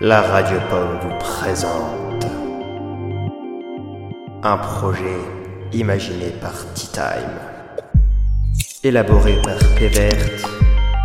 La 0.00 0.22
Radio 0.22 0.60
Pomme 0.70 0.96
vous 1.02 1.18
présente 1.18 2.24
un 4.44 4.56
projet 4.56 5.18
imaginé 5.72 6.26
par 6.40 6.52
Tea 6.74 6.86
Time, 6.92 8.62
élaboré 8.84 9.34
par 9.42 9.58
Pévert 9.76 10.14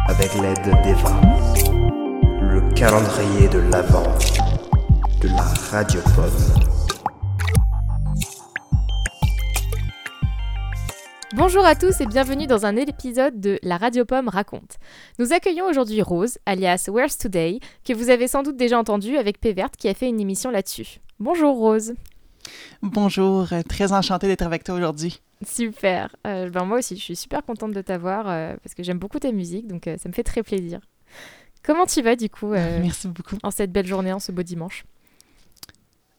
avec 0.08 0.36
l'aide 0.36 0.84
d'Eva, 0.84 1.20
le 2.40 2.62
calendrier 2.76 3.48
de 3.48 3.62
l'Avent 3.72 4.16
de 5.22 5.28
la 5.30 5.44
Radio 5.72 6.00
Pomme. 6.16 6.73
Bonjour 11.46 11.66
à 11.66 11.76
tous 11.76 12.00
et 12.00 12.06
bienvenue 12.06 12.48
dans 12.48 12.66
un 12.66 12.78
épisode 12.78 13.42
de 13.42 13.60
La 13.64 13.76
Radio 13.76 14.06
Pomme 14.06 14.30
raconte. 14.30 14.78
Nous 15.20 15.34
accueillons 15.34 15.66
aujourd'hui 15.66 16.02
Rose, 16.02 16.38
alias 16.46 16.88
Where's 16.88 17.18
Today, 17.18 17.60
que 17.84 17.92
vous 17.92 18.10
avez 18.10 18.30
sans 18.30 18.44
doute 18.44 18.56
déjà 18.56 18.80
entendu 18.80 19.18
avec 19.18 19.42
Pévert 19.42 19.70
qui 19.72 19.90
a 19.90 19.94
fait 19.94 20.08
une 20.08 20.22
émission 20.22 20.52
là-dessus. 20.52 21.02
Bonjour 21.20 21.58
Rose. 21.58 21.96
Bonjour, 22.82 23.52
euh, 23.52 23.62
très 23.62 23.92
enchantée 23.92 24.28
d'être 24.28 24.44
avec 24.44 24.64
toi 24.64 24.76
aujourd'hui. 24.76 25.22
Super. 25.46 26.16
Euh, 26.26 26.50
ben 26.50 26.64
moi 26.64 26.78
aussi, 26.78 26.96
je 26.96 27.04
suis 27.04 27.18
super 27.18 27.44
contente 27.44 27.74
de 27.74 27.82
t'avoir 27.82 28.30
euh, 28.30 28.56
parce 28.64 28.74
que 28.74 28.82
j'aime 28.82 29.00
beaucoup 29.00 29.20
ta 29.20 29.34
musique, 29.34 29.68
donc 29.68 29.84
ça 29.84 30.08
me 30.08 30.14
fait 30.14 30.24
très 30.24 30.44
plaisir. 30.44 30.80
Comment 31.62 31.86
tu 31.86 32.02
vas 32.02 32.16
du 32.16 32.30
coup 32.30 32.52
Merci 32.52 33.10
beaucoup. 33.10 33.36
En 33.44 33.52
cette 33.52 33.74
belle 33.74 33.86
journée, 33.86 34.14
en 34.14 34.20
ce 34.20 34.32
beau 34.32 34.44
dimanche? 34.44 34.86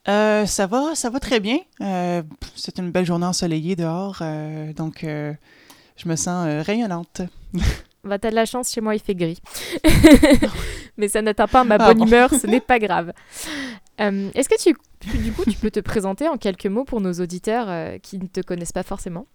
Euh, 0.09 0.47
ça 0.47 0.67
va, 0.67 0.95
ça 0.95 1.11
va 1.11 1.21
très 1.21 1.41
bien. 1.41 1.59
Euh, 1.81 2.23
c'est 2.57 2.79
une 2.79 2.91
belle 2.91 3.07
journée 3.07 3.27
ensoleillée 3.27 3.77
dehors, 3.77 4.19
euh, 4.21 4.73
donc 4.73 5.01
je 5.03 6.09
me 6.09 6.17
sens 6.17 6.47
rayonnante. 6.67 7.23
bah, 8.05 8.19
t'as 8.19 8.31
de 8.31 8.35
la 8.35 8.45
chance, 8.45 8.71
chez 8.73 8.81
moi 8.81 8.95
il 8.95 9.01
fait 9.01 9.15
gris. 9.15 9.41
Mais 10.97 11.09
ça 11.09 11.23
n'atteint 11.23 11.49
pas 11.49 11.65
ma 11.65 11.77
ah 11.77 11.93
bonne 11.93 12.07
humeur, 12.07 12.31
ce 12.31 12.47
n'est 12.47 12.61
pas 12.61 12.79
grave. 12.79 13.13
Est-ce 13.99 14.49
que 14.49 14.61
tu, 14.61 14.77
du 15.19 15.33
coup, 15.33 15.45
tu 15.45 15.57
peux 15.57 15.71
te 15.71 15.81
présenter 15.81 16.29
en 16.29 16.37
quelques 16.37 16.67
mots 16.67 16.85
pour 16.85 17.01
nos 17.01 17.13
auditeurs 17.15 17.99
qui 18.01 18.19
ne 18.19 18.27
te 18.27 18.41
connaissent 18.41 18.73
pas 18.73 18.83
forcément? 18.83 19.27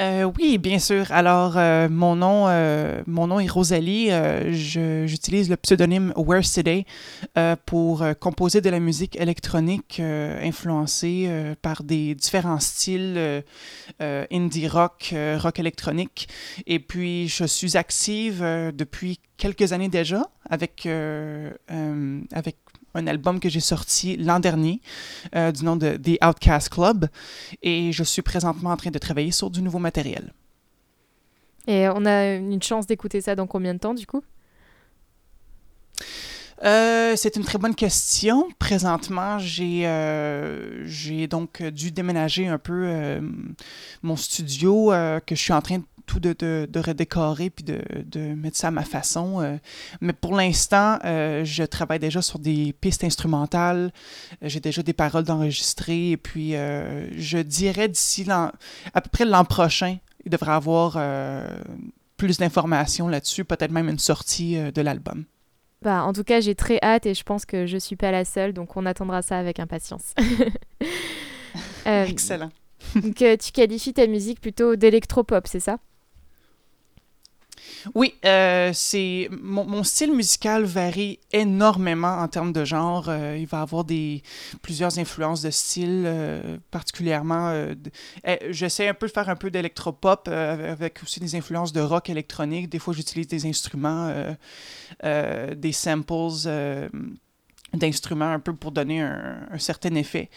Euh, 0.00 0.30
oui, 0.38 0.56
bien 0.56 0.78
sûr. 0.78 1.06
Alors, 1.10 1.58
euh, 1.58 1.88
mon, 1.90 2.16
nom, 2.16 2.46
euh, 2.48 3.02
mon 3.06 3.26
nom 3.26 3.38
est 3.38 3.50
Rosalie. 3.50 4.10
J'utilise 4.50 5.50
le 5.50 5.56
pseudonyme 5.56 6.12
Where's 6.16 6.52
Today 6.52 6.86
pour 7.66 8.04
composer 8.18 8.60
de 8.60 8.70
la 8.70 8.80
musique 8.80 9.20
électronique 9.20 10.00
influencée 10.00 11.28
par 11.62 11.82
des 11.82 12.14
différents 12.14 12.60
styles 12.60 13.44
indie 14.00 14.68
rock, 14.68 15.14
rock 15.38 15.58
électronique. 15.58 16.28
Et 16.66 16.78
puis, 16.78 17.28
je 17.28 17.44
suis 17.44 17.76
active 17.76 18.42
depuis 18.74 19.20
quelques 19.36 19.72
années 19.72 19.88
déjà 19.88 20.30
avec, 20.48 20.86
avec 22.32 22.56
un 22.94 23.06
album 23.06 23.40
que 23.40 23.48
j'ai 23.48 23.60
sorti 23.60 24.16
l'an 24.16 24.40
dernier 24.40 24.80
euh, 25.34 25.52
du 25.52 25.64
nom 25.64 25.76
de 25.76 25.96
The 25.96 26.22
Outcast 26.24 26.70
Club 26.70 27.06
et 27.62 27.92
je 27.92 28.02
suis 28.02 28.22
présentement 28.22 28.70
en 28.70 28.76
train 28.76 28.90
de 28.90 28.98
travailler 28.98 29.30
sur 29.30 29.50
du 29.50 29.62
nouveau 29.62 29.78
matériel. 29.78 30.32
Et 31.66 31.88
on 31.88 32.04
a 32.06 32.34
une 32.34 32.62
chance 32.62 32.86
d'écouter 32.86 33.20
ça 33.20 33.34
dans 33.36 33.46
combien 33.46 33.74
de 33.74 33.78
temps 33.78 33.94
du 33.94 34.06
coup? 34.06 34.22
Euh, 36.62 37.14
c'est 37.16 37.36
une 37.36 37.44
très 37.44 37.58
bonne 37.58 37.74
question. 37.74 38.48
Présentement, 38.58 39.38
j'ai 39.38 39.86
euh, 39.86 40.86
j'ai 40.86 41.26
donc 41.26 41.62
dû 41.62 41.90
déménager 41.90 42.48
un 42.48 42.58
peu 42.58 43.20
mon 44.02 44.16
studio 44.16 44.90
que 45.26 45.34
je 45.34 45.40
suis 45.40 45.52
en 45.52 45.62
train 45.62 45.78
de 45.78 45.84
tout 46.10 46.18
de, 46.18 46.32
de, 46.32 46.80
redécorer 46.80 47.50
puis 47.50 47.64
de, 47.64 47.80
de, 48.04 48.34
mettre 48.34 48.56
ça 48.56 48.68
à 48.68 48.70
ma 48.72 48.82
façon. 48.82 49.40
Euh. 49.40 49.56
mais 50.00 50.12
pour 50.12 50.34
l'instant, 50.34 50.98
euh, 51.04 51.44
je 51.44 51.62
travaille 51.62 52.00
déjà 52.00 52.20
sur 52.20 52.40
des 52.40 52.72
pistes 52.80 53.04
instrumentales. 53.04 53.92
Euh, 54.42 54.48
j'ai 54.48 54.58
déjà 54.58 54.82
des 54.82 54.92
paroles 54.92 55.22
d'enregistrer. 55.22 56.10
Et 56.10 56.16
puis, 56.16 56.52
je 56.52 57.38
dirais 57.38 57.88
d'ici 57.88 58.26
à 58.28 59.00
peu 59.00 59.08
près 59.10 59.24
l'an 59.24 59.44
prochain, 59.44 59.98
il 60.24 60.32
devrait 60.32 60.52
avoir 60.52 60.98
plus 62.16 62.38
d'informations 62.38 63.06
là-dessus, 63.06 63.44
peut-être 63.44 63.70
même 63.70 63.88
une 63.88 64.00
sortie 64.00 64.56
de 64.56 64.82
l'album. 64.82 65.24
Bah, 65.82 66.02
en 66.02 66.12
tout 66.12 66.24
cas, 66.24 66.40
j'ai 66.40 66.56
très 66.56 66.80
hâte 66.82 67.06
et 67.06 67.14
je 67.14 67.22
pense 67.22 67.46
que 67.46 67.66
je 67.66 67.78
suis 67.78 67.96
pas 67.96 68.10
la 68.10 68.24
seule, 68.24 68.52
donc 68.52 68.76
on 68.76 68.84
attendra 68.84 69.22
ça 69.22 69.38
avec 69.38 69.60
impatience. 69.60 70.14
Excellent. 71.86 72.50
donc, 72.96 73.14
tu 73.14 73.52
qualifies 73.52 73.94
ta 73.94 74.08
musique 74.08 74.40
plutôt 74.40 74.74
d'électropop, 74.74 75.46
c'est 75.46 75.60
ça? 75.60 75.78
Oui, 77.94 78.14
euh, 78.24 78.70
c'est 78.74 79.28
mon, 79.30 79.82
style 79.84 80.12
musical 80.12 80.64
varie 80.64 81.18
énormément 81.32 82.18
en 82.18 82.28
termes 82.28 82.52
de 82.52 82.64
genre. 82.64 83.08
Euh, 83.08 83.36
il 83.38 83.46
va 83.46 83.62
avoir 83.62 83.84
des 83.84 84.22
plusieurs 84.62 84.98
influences 84.98 85.42
de 85.42 85.50
style, 85.50 86.04
euh, 86.06 86.58
particulièrement. 86.70 87.52
Eh, 88.24 88.38
j'essaie 88.50 88.88
un 88.88 88.94
peu 88.94 89.06
de 89.06 89.12
faire 89.12 89.28
un 89.28 89.36
peu 89.36 89.50
d'électropop 89.50 90.28
avec 90.28 91.02
aussi 91.02 91.20
des 91.20 91.34
influences 91.34 91.72
de 91.72 91.80
rock 91.80 92.10
électronique. 92.10 92.68
Des 92.68 92.78
fois, 92.78 92.94
j'utilise 92.94 93.28
des 93.28 93.46
instruments, 93.46 94.12
des 95.02 95.72
samples 95.72 96.10
d'instruments 97.74 98.32
un 98.32 98.40
peu 98.40 98.52
pour 98.52 98.72
donner 98.72 99.00
un, 99.00 99.58
certain 99.58 99.94
effet. 99.94 100.28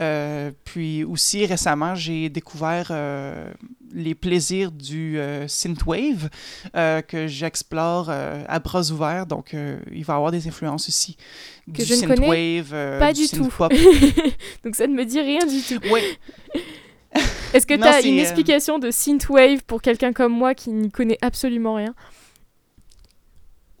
Euh, 0.00 0.50
puis 0.64 1.04
aussi 1.04 1.44
récemment, 1.46 1.94
j'ai 1.94 2.28
découvert 2.28 2.88
euh, 2.90 3.52
les 3.92 4.14
plaisirs 4.14 4.70
du 4.70 5.18
euh, 5.18 5.46
synthwave 5.48 6.28
que 6.72 7.26
j'explore 7.26 8.10
à 8.10 8.58
bras 8.58 8.90
ouverts. 8.90 9.26
Donc, 9.26 9.54
il 9.92 10.04
va 10.04 10.14
y 10.14 10.16
avoir 10.16 10.30
des 10.30 10.46
influences 10.48 10.88
aussi 10.88 11.16
que 11.74 11.84
je 11.84 11.94
ne 11.94 12.06
connais 12.06 12.62
pas 12.98 13.12
du, 13.12 13.28
tout. 13.28 13.44
donc 14.64 14.74
ça 14.74 14.86
ne 14.86 14.94
me 14.94 15.04
dit 15.04 15.20
rien 15.20 15.46
du 15.46 15.60
tout. 15.60 15.80
Oui. 15.92 16.00
Est-ce 17.52 17.66
que 17.66 17.74
tu 17.74 17.82
as 17.82 18.00
une 18.02 18.18
explication 18.18 18.78
de 18.78 18.90
synthwave 18.90 19.62
pour 19.64 19.82
quelqu'un 19.82 20.12
comme 20.12 20.32
moi 20.32 20.54
qui 20.54 20.70
n'y 20.70 20.90
connaît 20.90 21.18
absolument 21.20 21.74
rien? 21.74 21.94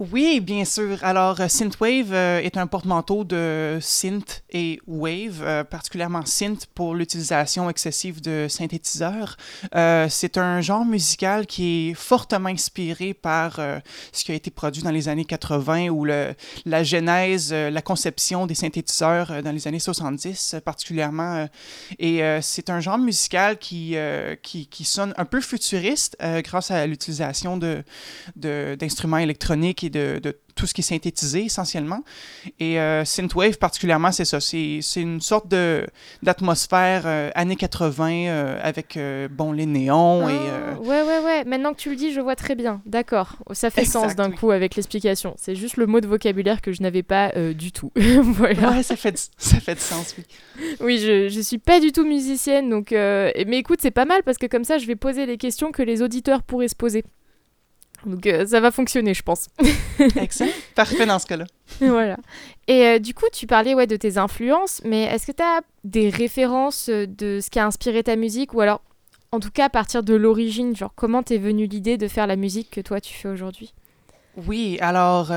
Oui, 0.00 0.40
bien 0.40 0.64
sûr. 0.64 0.96
Alors, 1.02 1.42
euh, 1.42 1.48
Synthwave 1.48 2.14
euh, 2.14 2.40
est 2.40 2.56
un 2.56 2.66
porte-manteau 2.66 3.22
de 3.22 3.76
synth 3.82 4.42
et 4.48 4.80
wave, 4.86 5.42
euh, 5.42 5.62
particulièrement 5.62 6.24
synth 6.24 6.64
pour 6.74 6.94
l'utilisation 6.94 7.68
excessive 7.68 8.22
de 8.22 8.46
synthétiseurs. 8.48 9.36
c'est 10.08 10.38
un 10.38 10.62
genre 10.62 10.86
musical 10.86 11.46
qui 11.46 11.90
est 11.90 11.94
fortement 11.94 12.48
inspiré 12.48 13.12
par 13.12 13.60
ce 14.12 14.24
qui 14.24 14.32
a 14.32 14.34
été 14.34 14.50
produit 14.50 14.82
dans 14.82 14.90
les 14.90 15.08
années 15.08 15.26
80 15.26 15.88
ou 15.88 16.04
la 16.04 16.82
genèse, 16.82 17.52
la 17.52 17.82
conception 17.82 18.46
des 18.46 18.54
synthétiseurs 18.54 19.42
dans 19.42 19.52
les 19.52 19.68
années 19.68 19.78
70 19.78 20.56
particulièrement. 20.64 21.46
et 21.98 22.22
c'est 22.40 22.70
un 22.70 22.80
genre 22.80 22.98
musical 22.98 23.58
qui, 23.58 23.96
qui, 24.42 24.84
sonne 24.84 25.12
un 25.16 25.24
peu 25.24 25.40
futuriste 25.40 26.16
grâce 26.42 26.70
à 26.70 26.86
l'utilisation 26.86 27.56
d'instruments 27.58 27.84
de, 28.36 28.76
d'instruments 28.76 29.18
électroniques 29.18 29.84
et 29.84 29.89
de, 29.90 30.20
tout 30.54 30.66
ce 30.66 30.74
qui 30.74 30.80
est 30.80 30.84
synthétisé 30.84 31.44
essentiellement. 31.44 32.02
Et 32.58 32.78
euh, 32.78 33.04
Synthwave 33.04 33.58
particulièrement, 33.58 34.12
c'est 34.12 34.24
ça. 34.24 34.40
C'est 34.40 34.80
une 34.96 35.20
sorte 35.20 35.48
d'atmosphère 36.22 37.02
euh, 37.06 37.30
années 37.34 37.56
80 37.56 38.10
euh, 38.10 38.58
avec 38.62 38.98
bon, 39.30 39.52
les 39.52 39.66
néons 39.66 40.28
et... 40.28 40.34
Ah, 40.34 40.80
ouais, 40.80 41.02
ouais, 41.02 41.18
ouais. 41.24 41.44
Maintenant 41.44 41.72
que 41.72 41.78
tu 41.78 41.90
le 41.90 41.96
dis, 41.96 42.12
je 42.12 42.20
vois 42.20 42.36
très 42.36 42.54
bien. 42.54 42.82
D'accord. 42.86 43.36
Ça 43.52 43.70
fait 43.70 43.84
sens 43.84 44.14
d'un 44.14 44.30
coup 44.30 44.50
avec 44.50 44.76
l'explication. 44.76 45.34
C'est 45.38 45.56
juste 45.56 45.76
le 45.76 45.86
mot 45.86 46.00
de 46.00 46.06
vocabulaire 46.06 46.60
que 46.60 46.72
je 46.72 46.82
n'avais 46.82 47.02
pas 47.02 47.32
du 47.52 47.72
tout. 47.72 47.92
voilà. 47.96 48.70
Ouais, 48.70 48.82
ça 48.82 48.96
fait, 48.96 49.30
ça 49.38 49.60
fait 49.60 49.74
de 49.74 49.80
sens, 49.80 50.14
oui. 50.18 50.24
Oui, 50.80 50.98
je 50.98 51.34
ne 51.34 51.42
suis 51.42 51.58
pas 51.58 51.80
du 51.80 51.92
tout 51.92 52.04
musicienne, 52.04 52.68
donc... 52.70 52.90
Mais 52.90 53.58
écoute, 53.58 53.78
c'est 53.82 53.90
pas 53.90 54.04
mal 54.04 54.22
parce 54.24 54.38
que 54.38 54.46
comme 54.46 54.64
ça, 54.64 54.78
je 54.78 54.86
vais 54.86 54.96
poser 54.96 55.26
les 55.26 55.38
questions 55.38 55.72
que 55.72 55.82
les 55.82 56.02
auditeurs 56.02 56.42
pourraient 56.42 56.68
se 56.68 56.76
poser. 56.76 57.04
Donc 58.06 58.26
euh, 58.26 58.46
ça 58.46 58.60
va 58.60 58.70
fonctionner, 58.70 59.14
je 59.14 59.22
pense. 59.22 59.48
Excellent. 60.16 60.50
Parfait 60.74 61.06
dans 61.06 61.18
ce 61.18 61.26
cas-là. 61.26 61.44
voilà. 61.80 62.16
Et 62.66 62.86
euh, 62.86 62.98
du 62.98 63.14
coup, 63.14 63.26
tu 63.32 63.46
parlais 63.46 63.74
ouais, 63.74 63.86
de 63.86 63.96
tes 63.96 64.18
influences, 64.18 64.80
mais 64.84 65.02
est-ce 65.04 65.26
que 65.26 65.32
tu 65.32 65.42
as 65.42 65.60
des 65.84 66.08
références 66.08 66.88
euh, 66.88 67.06
de 67.06 67.40
ce 67.42 67.50
qui 67.50 67.58
a 67.58 67.66
inspiré 67.66 68.02
ta 68.02 68.16
musique? 68.16 68.54
Ou 68.54 68.60
alors, 68.60 68.80
en 69.32 69.40
tout 69.40 69.50
cas, 69.50 69.66
à 69.66 69.70
partir 69.70 70.02
de 70.02 70.14
l'origine, 70.14 70.74
genre 70.74 70.92
comment 70.94 71.22
t'es 71.22 71.38
venue 71.38 71.66
l'idée 71.66 71.96
de 71.96 72.08
faire 72.08 72.26
la 72.26 72.36
musique 72.36 72.70
que 72.70 72.80
toi 72.80 73.00
tu 73.00 73.14
fais 73.14 73.28
aujourd'hui? 73.28 73.74
Oui, 74.46 74.78
alors 74.80 75.32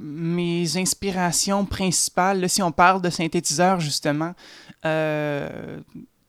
mes 0.00 0.76
inspirations 0.76 1.66
principales, 1.66 2.48
si 2.48 2.62
on 2.62 2.70
parle 2.72 3.02
de 3.02 3.10
synthétiseur 3.10 3.80
justement, 3.80 4.32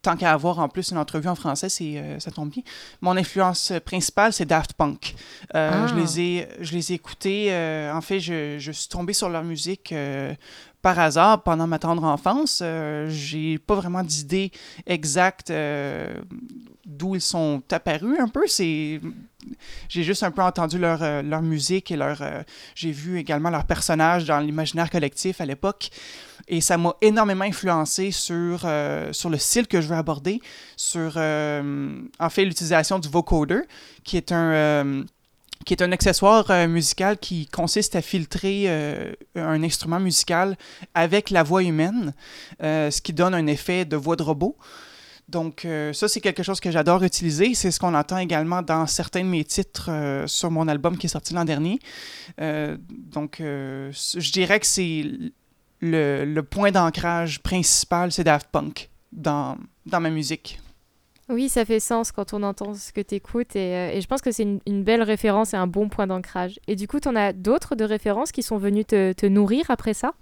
tant 0.01 0.15
qu'à 0.15 0.31
avoir 0.31 0.59
en 0.59 0.69
plus 0.69 0.91
une 0.91 0.97
entrevue 0.97 1.27
en 1.27 1.35
français, 1.35 1.69
c'est, 1.69 1.97
euh, 1.97 2.19
ça 2.19 2.31
tombe 2.31 2.49
bien. 2.49 2.63
Mon 3.01 3.17
influence 3.17 3.73
principale, 3.85 4.31
c'est 4.33 4.45
Daft 4.45 4.73
Punk. 4.73 5.15
Euh, 5.55 5.87
je, 5.87 5.93
ah. 5.93 5.97
les 5.97 6.21
ai, 6.21 6.47
je 6.61 6.73
les 6.73 6.91
ai 6.91 6.95
écoutés. 6.95 7.47
Euh, 7.51 7.93
en 7.93 8.01
fait, 8.01 8.19
je, 8.19 8.57
je, 8.59 8.71
suis 8.71 8.87
tombé 8.87 9.13
sur 9.13 9.29
leur 9.29 9.43
musique 9.43 9.93
par 10.81 10.97
hasard 10.99 11.43
pendant 11.43 11.67
ma 11.67 11.79
tendre 11.79 12.03
enfance. 12.03 12.63
j'ai 13.07 13.57
pas 13.57 13.75
vraiment 13.75 14.03
d'idée 14.03 14.51
exacte 14.85 15.51
d'où 16.85 17.15
ils 17.15 17.21
sont 17.21 17.61
apparus 17.71 18.19
un 18.19 18.27
peu. 18.27 18.45
J'ai 18.47 20.03
juste 20.03 20.23
un 20.23 20.31
peu 20.31 20.41
entendu 20.41 20.77
leur, 20.77 20.99
leur 21.23 21.41
musique 21.41 21.91
et 21.91 21.95
leur 21.95 22.21
j'ai 22.75 22.91
vu 22.91 23.17
également 23.17 23.49
leurs 23.49 23.65
personnages 23.65 24.25
dans 24.25 24.39
l'imaginaire 24.39 24.89
collectif 24.89 25.41
à 25.41 25.45
l'époque 25.45 25.89
et 26.47 26.61
ça 26.61 26.77
m'a 26.77 26.95
énormément 27.01 27.45
influencé 27.45 28.11
sur, 28.11 28.67
sur 29.11 29.29
le 29.29 29.37
style 29.37 29.67
que 29.67 29.81
je 29.81 29.87
veux 29.87 29.95
aborder, 29.95 30.41
sur 30.75 31.17
en 31.17 32.29
fait 32.29 32.45
l'utilisation 32.45 32.99
du 32.99 33.07
vocoder 33.07 33.61
qui 34.03 34.17
est 34.17 34.31
un 34.31 35.03
qui 35.65 35.73
est 35.73 35.83
un 35.83 35.91
accessoire 35.91 36.49
euh, 36.51 36.67
musical 36.67 37.17
qui 37.17 37.47
consiste 37.47 37.95
à 37.95 38.01
filtrer 38.01 38.65
euh, 38.67 39.11
un 39.35 39.61
instrument 39.63 39.99
musical 39.99 40.57
avec 40.93 41.29
la 41.29 41.43
voix 41.43 41.63
humaine, 41.63 42.13
euh, 42.63 42.89
ce 42.91 43.01
qui 43.01 43.13
donne 43.13 43.33
un 43.33 43.47
effet 43.47 43.85
de 43.85 43.95
voix 43.95 44.15
de 44.15 44.23
robot. 44.23 44.57
Donc 45.27 45.67
ça, 45.93 46.07
c'est 46.07 46.21
quelque 46.21 46.41
chose 46.41 46.59
que 46.59 46.71
j'adore 46.71 47.03
utiliser. 47.03 47.53
C'est 47.53 47.69
ce 47.69 47.79
qu'on 47.79 47.93
entend 47.93 48.17
également 48.17 48.63
dans 48.63 48.87
certains 48.87 49.21
de 49.21 49.29
mes 49.29 49.43
titres 49.43 50.23
sur 50.25 50.49
mon 50.49 50.67
album 50.67 50.97
qui 50.97 51.05
est 51.05 51.09
sorti 51.09 51.35
l'an 51.35 51.45
dernier. 51.45 51.77
donc 52.39 53.35
je 53.39 54.31
dirais 54.31 54.59
que 54.59 54.65
c'est 54.65 55.03
le, 55.81 56.25
le, 56.25 56.41
point 56.41 56.71
d'ancrage 56.71 57.43
principal, 57.43 58.11
c'est 58.11 58.23
Daft 58.23 58.47
Punk 58.51 58.89
dans, 59.11 59.55
dans 59.85 59.99
ma 59.99 60.09
musique. 60.09 60.59
Oui, 61.29 61.47
ça 61.47 61.63
fait 61.63 61.79
sens 61.79 62.11
quand 62.11 62.33
on 62.33 62.41
entend 62.41 62.73
ce 62.73 62.91
que 62.91 63.01
tu 63.01 63.13
écoutes 63.13 63.55
et, 63.55 63.75
euh, 63.75 63.91
et, 63.91 64.01
je 64.01 64.07
pense 64.07 64.21
que 64.21 64.31
c'est 64.31 64.47
une, 64.65 64.83
belle 64.83 65.03
référence 65.03 65.53
et 65.53 65.57
un 65.57 65.67
bon 65.67 65.87
point 65.87 66.07
d'ancrage. 66.07 66.59
Et 66.67 66.75
du 66.75 66.87
coup, 66.87 66.99
tu 66.99 67.07
en 67.07 67.15
as 67.15 67.33
d'autres 67.33 67.75
de 67.75 67.83
références 67.83 68.31
qui 68.31 68.41
sont 68.41 68.57
venues 68.57 68.83
te, 68.83 69.25
nourrir 69.27 69.65
après 69.69 69.93
ça? 69.93 70.13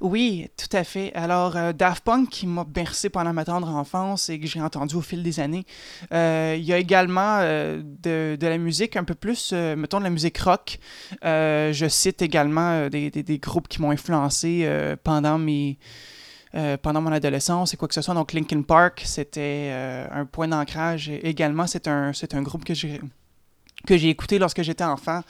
Oui, 0.00 0.48
tout 0.56 0.74
à 0.74 0.84
fait. 0.84 1.12
Alors, 1.14 1.56
euh, 1.56 1.72
Daft 1.72 2.02
Punk, 2.02 2.30
qui 2.30 2.46
m'a 2.46 2.64
bercé 2.64 3.10
pendant 3.10 3.34
ma 3.34 3.44
tendre 3.44 3.68
enfance 3.68 4.30
et 4.30 4.40
que 4.40 4.46
j'ai 4.46 4.60
entendu 4.60 4.96
au 4.96 5.02
fil 5.02 5.22
des 5.22 5.38
années. 5.38 5.66
Euh, 6.12 6.56
il 6.58 6.64
y 6.64 6.72
a 6.72 6.78
également 6.78 7.40
de, 7.40 8.36
de, 8.36 8.46
la 8.46 8.58
musique 8.58 8.96
un 8.96 9.04
peu 9.04 9.14
plus, 9.14 9.52
mettons, 9.52 9.98
de 9.98 10.04
la 10.04 10.10
musique 10.10 10.38
rock. 10.38 10.78
je 11.22 11.86
cite 11.90 12.22
également 12.22 12.88
des, 12.88 13.38
groupes 13.38 13.68
qui 13.68 13.82
m'ont 13.82 13.90
influencé 13.90 14.66
pendant 15.04 15.38
mes 15.38 15.78
euh, 16.56 16.76
pendant 16.76 17.00
mon 17.00 17.12
adolescence 17.12 17.74
et 17.74 17.76
quoi 17.76 17.88
que 17.88 17.94
ce 17.94 18.02
soit. 18.02 18.14
Donc 18.14 18.32
Linkin 18.32 18.62
Park, 18.62 19.02
c'était 19.04 19.70
euh, 19.72 20.06
un 20.10 20.24
point 20.24 20.48
d'ancrage. 20.48 21.08
Également, 21.08 21.66
c'est 21.66 21.88
un, 21.88 22.12
c'est 22.12 22.34
un 22.34 22.42
groupe 22.42 22.64
que 22.64 22.74
j'ai 22.74 23.00
que 23.86 23.96
j'ai 23.96 24.08
écouté 24.08 24.38
lorsque 24.38 24.62
j'étais 24.62 24.84
enfant 24.84 25.22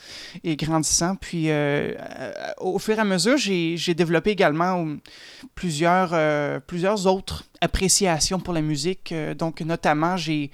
et 0.43 0.55
grandissant. 0.55 1.15
Puis 1.15 1.49
euh, 1.49 1.93
au 2.57 2.79
fur 2.79 2.97
et 2.97 3.01
à 3.01 3.05
mesure, 3.05 3.37
j'ai, 3.37 3.93
développé 3.95 4.31
également 4.31 4.85
plusieurs, 5.55 6.13
plusieurs 6.61 7.07
autres 7.07 7.45
appréciation 7.65 8.39
pour 8.39 8.53
la 8.53 8.61
musique. 8.61 9.11
Euh, 9.11 9.33
donc, 9.33 9.61
notamment, 9.61 10.17
j'ai 10.17 10.51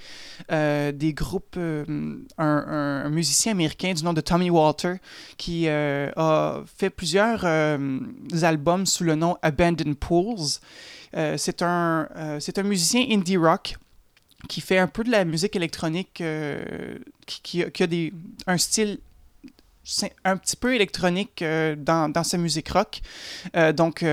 euh, 0.52 0.92
des 0.92 1.14
groupes, 1.14 1.56
euh, 1.58 1.86
un, 2.38 3.10
musicien 3.10 3.52
américain 3.52 3.94
du 3.94 4.04
nom 4.04 4.14
de 4.14 4.22
Tommy 4.22 4.50
Walter 4.50 4.96
qui 5.38 5.68
a 5.68 6.64
fait 6.78 6.90
plusieurs 6.90 7.46
albums 7.46 8.86
sous 8.86 9.04
le 9.04 9.16
nom 9.16 9.38
Abandoned 9.42 9.96
Pools. 9.96 10.60
c'est 11.38 11.62
un, 11.62 12.08
c'est 12.40 12.58
un 12.58 12.64
musicien 12.64 13.06
indie 13.10 13.38
rock 13.38 13.76
qui 14.48 14.62
fait 14.62 14.78
un 14.78 14.88
peu 14.88 15.04
de 15.04 15.12
la 15.12 15.26
musique 15.26 15.56
électronique, 15.56 16.24
qui, 17.26 17.64
qui, 17.72 17.84
a 17.84 17.88
des, 17.88 18.14
un 18.48 18.58
style 18.58 19.00
un 20.24 20.38
petit 20.38 20.56
peu 20.56 20.76
électronique 20.76 21.44
dans, 21.78 22.12
dans, 22.12 22.24
sa 22.24 22.38
musique 22.38 22.70
rock. 22.70 23.02
donc, 23.76 24.04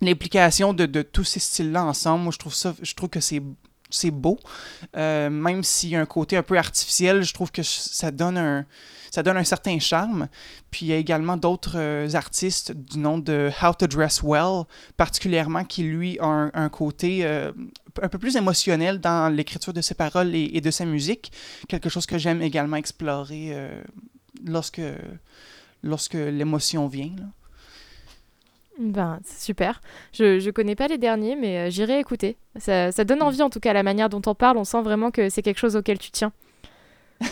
l'implication 0.00 0.74
de, 0.74 0.86
de, 0.86 1.02
tous 1.02 1.24
ces 1.24 1.40
styles-là 1.40 1.84
ensemble, 1.84 2.24
moi, 2.24 2.32
je 2.32 2.38
trouve, 2.38 2.54
ça, 2.54 2.74
je 2.82 2.94
trouve 2.94 3.08
que 3.08 3.20
c'est 3.20 3.42
c'est 3.92 4.10
beau. 4.10 4.38
Euh, 4.96 5.30
même 5.30 5.62
s'il 5.62 5.90
y 5.90 5.96
a 5.96 6.00
un 6.00 6.06
côté 6.06 6.36
un 6.36 6.42
peu 6.42 6.56
artificiel, 6.58 7.22
je 7.22 7.32
trouve 7.32 7.52
que 7.52 7.62
ça 7.62 8.10
donne 8.10 8.38
un, 8.38 8.66
ça 9.10 9.22
donne 9.22 9.36
un 9.36 9.44
certain 9.44 9.78
charme. 9.78 10.28
Puis 10.70 10.86
il 10.86 10.88
y 10.88 10.92
a 10.92 10.96
également 10.96 11.36
d'autres 11.36 11.76
euh, 11.76 12.08
artistes 12.14 12.72
du 12.72 12.98
nom 12.98 13.18
de 13.18 13.50
How 13.62 13.74
to 13.74 13.86
Dress 13.86 14.22
Well, 14.22 14.64
particulièrement 14.96 15.64
qui, 15.64 15.84
lui, 15.84 16.18
a 16.20 16.50
un, 16.54 16.68
côté 16.68 17.20
euh, 17.24 17.52
un 18.00 18.08
peu 18.08 18.18
plus 18.18 18.36
émotionnel 18.36 19.00
dans 19.00 19.34
l'écriture 19.34 19.72
de 19.72 19.80
ses 19.80 19.94
paroles 19.94 20.34
et, 20.34 20.60
de 20.60 20.70
sa 20.70 20.84
musique. 20.84 21.32
Quelque 21.68 21.88
chose 21.88 22.06
que 22.06 22.18
j'aime 22.18 22.40
également 22.42 22.76
explorer 22.76 23.54
lorsque, 24.44 24.80
lorsque 25.82 26.14
l'émotion 26.14 26.86
vient. 26.88 27.12
Là. 27.18 27.26
Ben, 28.78 29.20
c'est 29.24 29.40
super. 29.40 29.80
Je, 30.12 30.40
je 30.40 30.50
connais 30.50 30.74
pas 30.74 30.88
les 30.88 30.98
derniers, 30.98 31.36
mais 31.36 31.58
euh, 31.58 31.70
j'irai 31.70 31.98
écouter. 31.98 32.36
Ça, 32.58 32.90
ça, 32.90 33.04
donne 33.04 33.22
envie, 33.22 33.42
en 33.42 33.50
tout 33.50 33.60
cas, 33.60 33.72
la 33.72 33.82
manière 33.82 34.08
dont 34.08 34.22
on 34.26 34.34
parle. 34.34 34.56
On 34.56 34.64
sent 34.64 34.82
vraiment 34.82 35.10
que 35.10 35.28
c'est 35.28 35.42
quelque 35.42 35.58
chose 35.58 35.76
auquel 35.76 35.98
tu 35.98 36.10
tiens. 36.10 36.32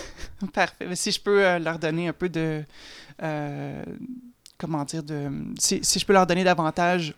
Parfait. 0.52 0.94
Si 0.94 1.12
je 1.12 1.20
peux 1.20 1.44
euh, 1.44 1.58
leur 1.58 1.78
donner 1.78 2.08
un 2.08 2.12
peu 2.12 2.28
de. 2.28 2.62
Euh, 3.22 3.82
comment 4.58 4.84
dire 4.84 5.02
de, 5.02 5.30
si, 5.58 5.80
si, 5.82 5.98
je 5.98 6.06
peux 6.06 6.12
leur 6.12 6.26
donner 6.26 6.44
davantage 6.44 7.14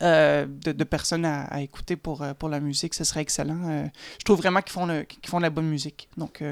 de, 0.00 0.72
de, 0.72 0.84
personnes 0.84 1.24
à, 1.24 1.44
à, 1.44 1.60
écouter 1.60 1.96
pour, 1.96 2.24
pour 2.38 2.48
la 2.48 2.60
musique, 2.60 2.94
ce 2.94 3.04
serait 3.04 3.20
excellent. 3.20 3.88
je 4.18 4.24
trouve 4.24 4.38
vraiment 4.38 4.60
qu'ils 4.60 4.72
font, 4.72 4.86
le, 4.86 5.02
qu'ils 5.02 5.28
font 5.28 5.38
de 5.38 5.42
la 5.42 5.50
bonne 5.50 5.68
musique. 5.68 6.08
Donc, 6.16 6.42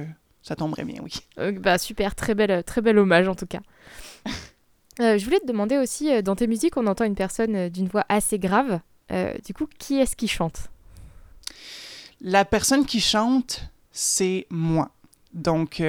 ça 0.43 0.57
tomberait 0.57 0.85
bien, 0.85 1.01
oui. 1.03 1.53
bah, 1.59 1.79
super. 1.79 2.15
Très 2.15 2.35
bel, 2.35 2.63
très 2.65 2.81
bel 2.81 2.99
hommage, 2.99 3.29
en 3.29 3.35
tout 3.35 3.47
cas. 3.47 3.61
Euh, 5.01 5.17
je 5.17 5.25
voulais 5.25 5.41
te 5.41 5.47
demander 5.47 5.79
aussi, 5.79 6.13
euh, 6.13 6.21
dans 6.21 6.37
tes 6.37 6.47
musiques, 6.47 6.77
on 6.77 6.87
entend 6.87 7.05
une 7.05 7.15
personne 7.15 7.57
euh, 7.57 7.69
d'une 7.71 7.89
voix 7.89 8.05
assez 8.09 8.39
grave. 8.39 8.81
du 9.45 9.55
coup, 9.55 9.67
qui 9.79 9.99
est-ce 9.99 10.17
qui 10.17 10.29
chante? 10.29 10.69
La 12.21 12.45
personne 12.45 12.87
qui 12.87 13.01
chante, 13.01 13.63
c'est 13.91 14.47
moi. 14.51 14.91
Donc, 15.33 15.83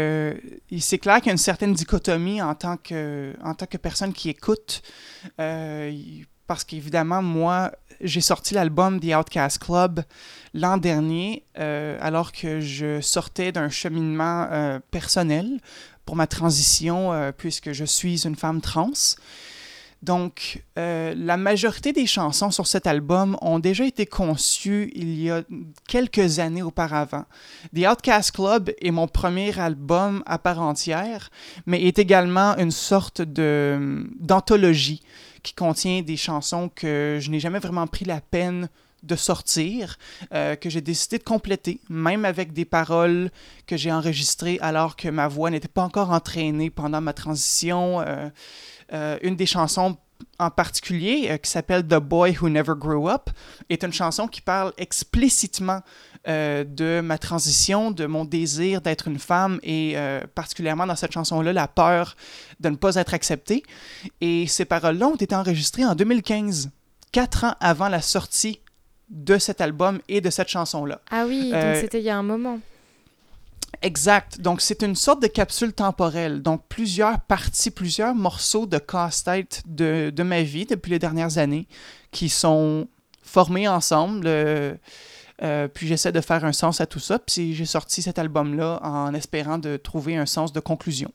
c'est 0.79 0.97
clair 0.99 1.17
qu'il 1.17 1.27
y 1.27 1.29
a 1.29 1.31
une 1.33 1.37
certaine 1.37 1.73
dichotomie 1.73 2.41
en 2.41 2.55
tant 2.55 2.77
que, 2.77 3.33
en 3.43 3.53
tant 3.53 3.65
que 3.65 3.77
personne 3.77 4.13
qui 4.13 4.29
écoute, 4.29 4.81
parce 6.53 6.65
qu'évidemment, 6.65 7.23
moi, 7.23 7.71
j'ai 7.99 8.21
sorti 8.21 8.53
l'album 8.53 8.99
The 8.99 9.15
Outcast 9.15 9.57
Club 9.57 10.03
l'an 10.53 10.77
dernier, 10.77 11.43
alors 11.55 12.31
que 12.31 12.59
je 12.59 13.01
sortais 13.01 13.51
d'un 13.51 13.69
cheminement 13.69 14.79
personnel 14.91 15.59
pour 16.05 16.15
ma 16.15 16.27
transition, 16.27 17.13
euh, 17.13 17.31
puisque 17.35 17.71
je 17.71 17.85
suis 17.85 18.25
une 18.25 18.35
femme 18.35 18.61
trans. 18.61 18.91
Donc, 20.01 20.63
euh, 20.77 21.13
la 21.15 21.37
majorité 21.37 21.93
des 21.93 22.05
chansons 22.05 22.51
sur 22.51 22.67
cet 22.67 22.87
album 22.87 23.37
ont 23.41 23.59
déjà 23.59 23.85
été 23.85 24.05
conçues 24.05 24.91
il 24.95 25.17
y 25.17 25.31
a 25.31 25.43
quelques 25.87 26.39
années 26.39 26.61
auparavant. 26.61 27.23
The 27.73 27.87
Outcast 27.89 28.31
Club 28.31 28.71
est 28.81 28.91
mon 28.91 29.07
premier 29.07 29.57
album 29.57 30.21
à 30.25 30.37
part 30.39 30.61
entière, 30.61 31.29
mais 31.65 31.83
est 31.83 31.99
également 31.99 32.57
une 32.57 32.71
sorte 32.71 33.21
d'anthologie 33.21 35.01
qui 35.43 35.53
contient 35.53 36.01
des 36.01 36.17
chansons 36.17 36.69
que 36.73 37.19
je 37.21 37.29
n'ai 37.29 37.39
jamais 37.39 37.59
vraiment 37.59 37.85
pris 37.85 38.05
la 38.05 38.21
peine 38.21 38.69
de 39.03 39.15
sortir, 39.15 39.97
euh, 40.33 40.55
que 40.55 40.69
j'ai 40.69 40.81
décidé 40.81 41.17
de 41.17 41.23
compléter, 41.23 41.79
même 41.89 42.25
avec 42.25 42.53
des 42.53 42.65
paroles 42.65 43.29
que 43.67 43.75
j'ai 43.75 43.91
enregistrées 43.91 44.57
alors 44.61 44.95
que 44.95 45.09
ma 45.09 45.27
voix 45.27 45.49
n'était 45.49 45.67
pas 45.67 45.83
encore 45.83 46.11
entraînée 46.11 46.69
pendant 46.69 47.01
ma 47.01 47.13
transition. 47.13 47.99
Euh, 48.01 48.29
euh, 48.93 49.17
une 49.21 49.35
des 49.35 49.45
chansons 49.45 49.97
en 50.39 50.49
particulier, 50.49 51.37
qui 51.43 51.51
s'appelle 51.51 51.85
The 51.85 51.95
Boy 51.95 52.37
Who 52.39 52.47
Never 52.47 52.73
Grew 52.77 53.09
Up, 53.09 53.29
est 53.69 53.83
une 53.83 53.91
chanson 53.91 54.27
qui 54.27 54.39
parle 54.39 54.71
explicitement 54.77 55.81
de 56.25 57.01
ma 57.01 57.17
transition, 57.17 57.91
de 57.91 58.05
mon 58.05 58.23
désir 58.23 58.81
d'être 58.81 59.07
une 59.07 59.19
femme 59.19 59.59
et 59.61 59.95
particulièrement 60.35 60.87
dans 60.87 60.95
cette 60.95 61.11
chanson-là, 61.11 61.51
la 61.53 61.67
peur 61.67 62.15
de 62.59 62.69
ne 62.69 62.75
pas 62.75 62.95
être 62.95 63.13
acceptée. 63.13 63.63
Et 64.21 64.47
ces 64.47 64.65
paroles-là 64.65 65.07
ont 65.07 65.15
été 65.15 65.35
enregistrées 65.35 65.85
en 65.85 65.95
2015, 65.95 66.69
quatre 67.11 67.43
ans 67.43 67.55
avant 67.59 67.89
la 67.89 68.01
sortie 68.01 68.59
de 69.09 69.37
cet 69.37 69.61
album 69.61 69.99
et 70.07 70.21
de 70.21 70.29
cette 70.29 70.49
chanson-là. 70.49 71.01
Ah 71.11 71.25
oui, 71.27 71.51
donc 71.51 71.53
euh, 71.53 71.79
c'était 71.79 71.99
il 71.99 72.05
y 72.05 72.09
a 72.09 72.17
un 72.17 72.23
moment. 72.23 72.59
Exact. 73.81 74.39
Donc, 74.39 74.61
c'est 74.61 74.81
une 74.81 74.95
sorte 74.95 75.21
de 75.21 75.27
capsule 75.27 75.73
temporelle. 75.73 76.41
Donc, 76.41 76.63
plusieurs 76.69 77.19
parties, 77.21 77.71
plusieurs 77.71 78.15
morceaux 78.15 78.65
de 78.65 78.77
casse-tête 78.77 79.61
de, 79.65 80.09
de, 80.09 80.23
ma 80.23 80.41
vie 80.41 80.65
depuis 80.65 80.91
les 80.91 80.99
dernières 80.99 81.37
années 81.37 81.67
qui 82.11 82.29
sont 82.29 82.87
formés 83.21 83.67
ensemble. 83.67 84.25
Euh, 84.27 84.73
euh, 85.41 85.67
puis 85.67 85.87
j'essaie 85.87 86.11
de 86.11 86.21
faire 86.21 86.45
un 86.45 86.53
sens 86.53 86.81
à 86.81 86.85
tout 86.85 86.99
ça. 86.99 87.19
Puis 87.19 87.55
j'ai 87.55 87.65
sorti 87.65 88.01
cet 88.01 88.19
album-là 88.19 88.79
en 88.83 89.13
espérant 89.13 89.57
de 89.57 89.77
trouver 89.77 90.15
un 90.15 90.25
sens 90.25 90.53
de 90.53 90.59
conclusion. 90.59 91.11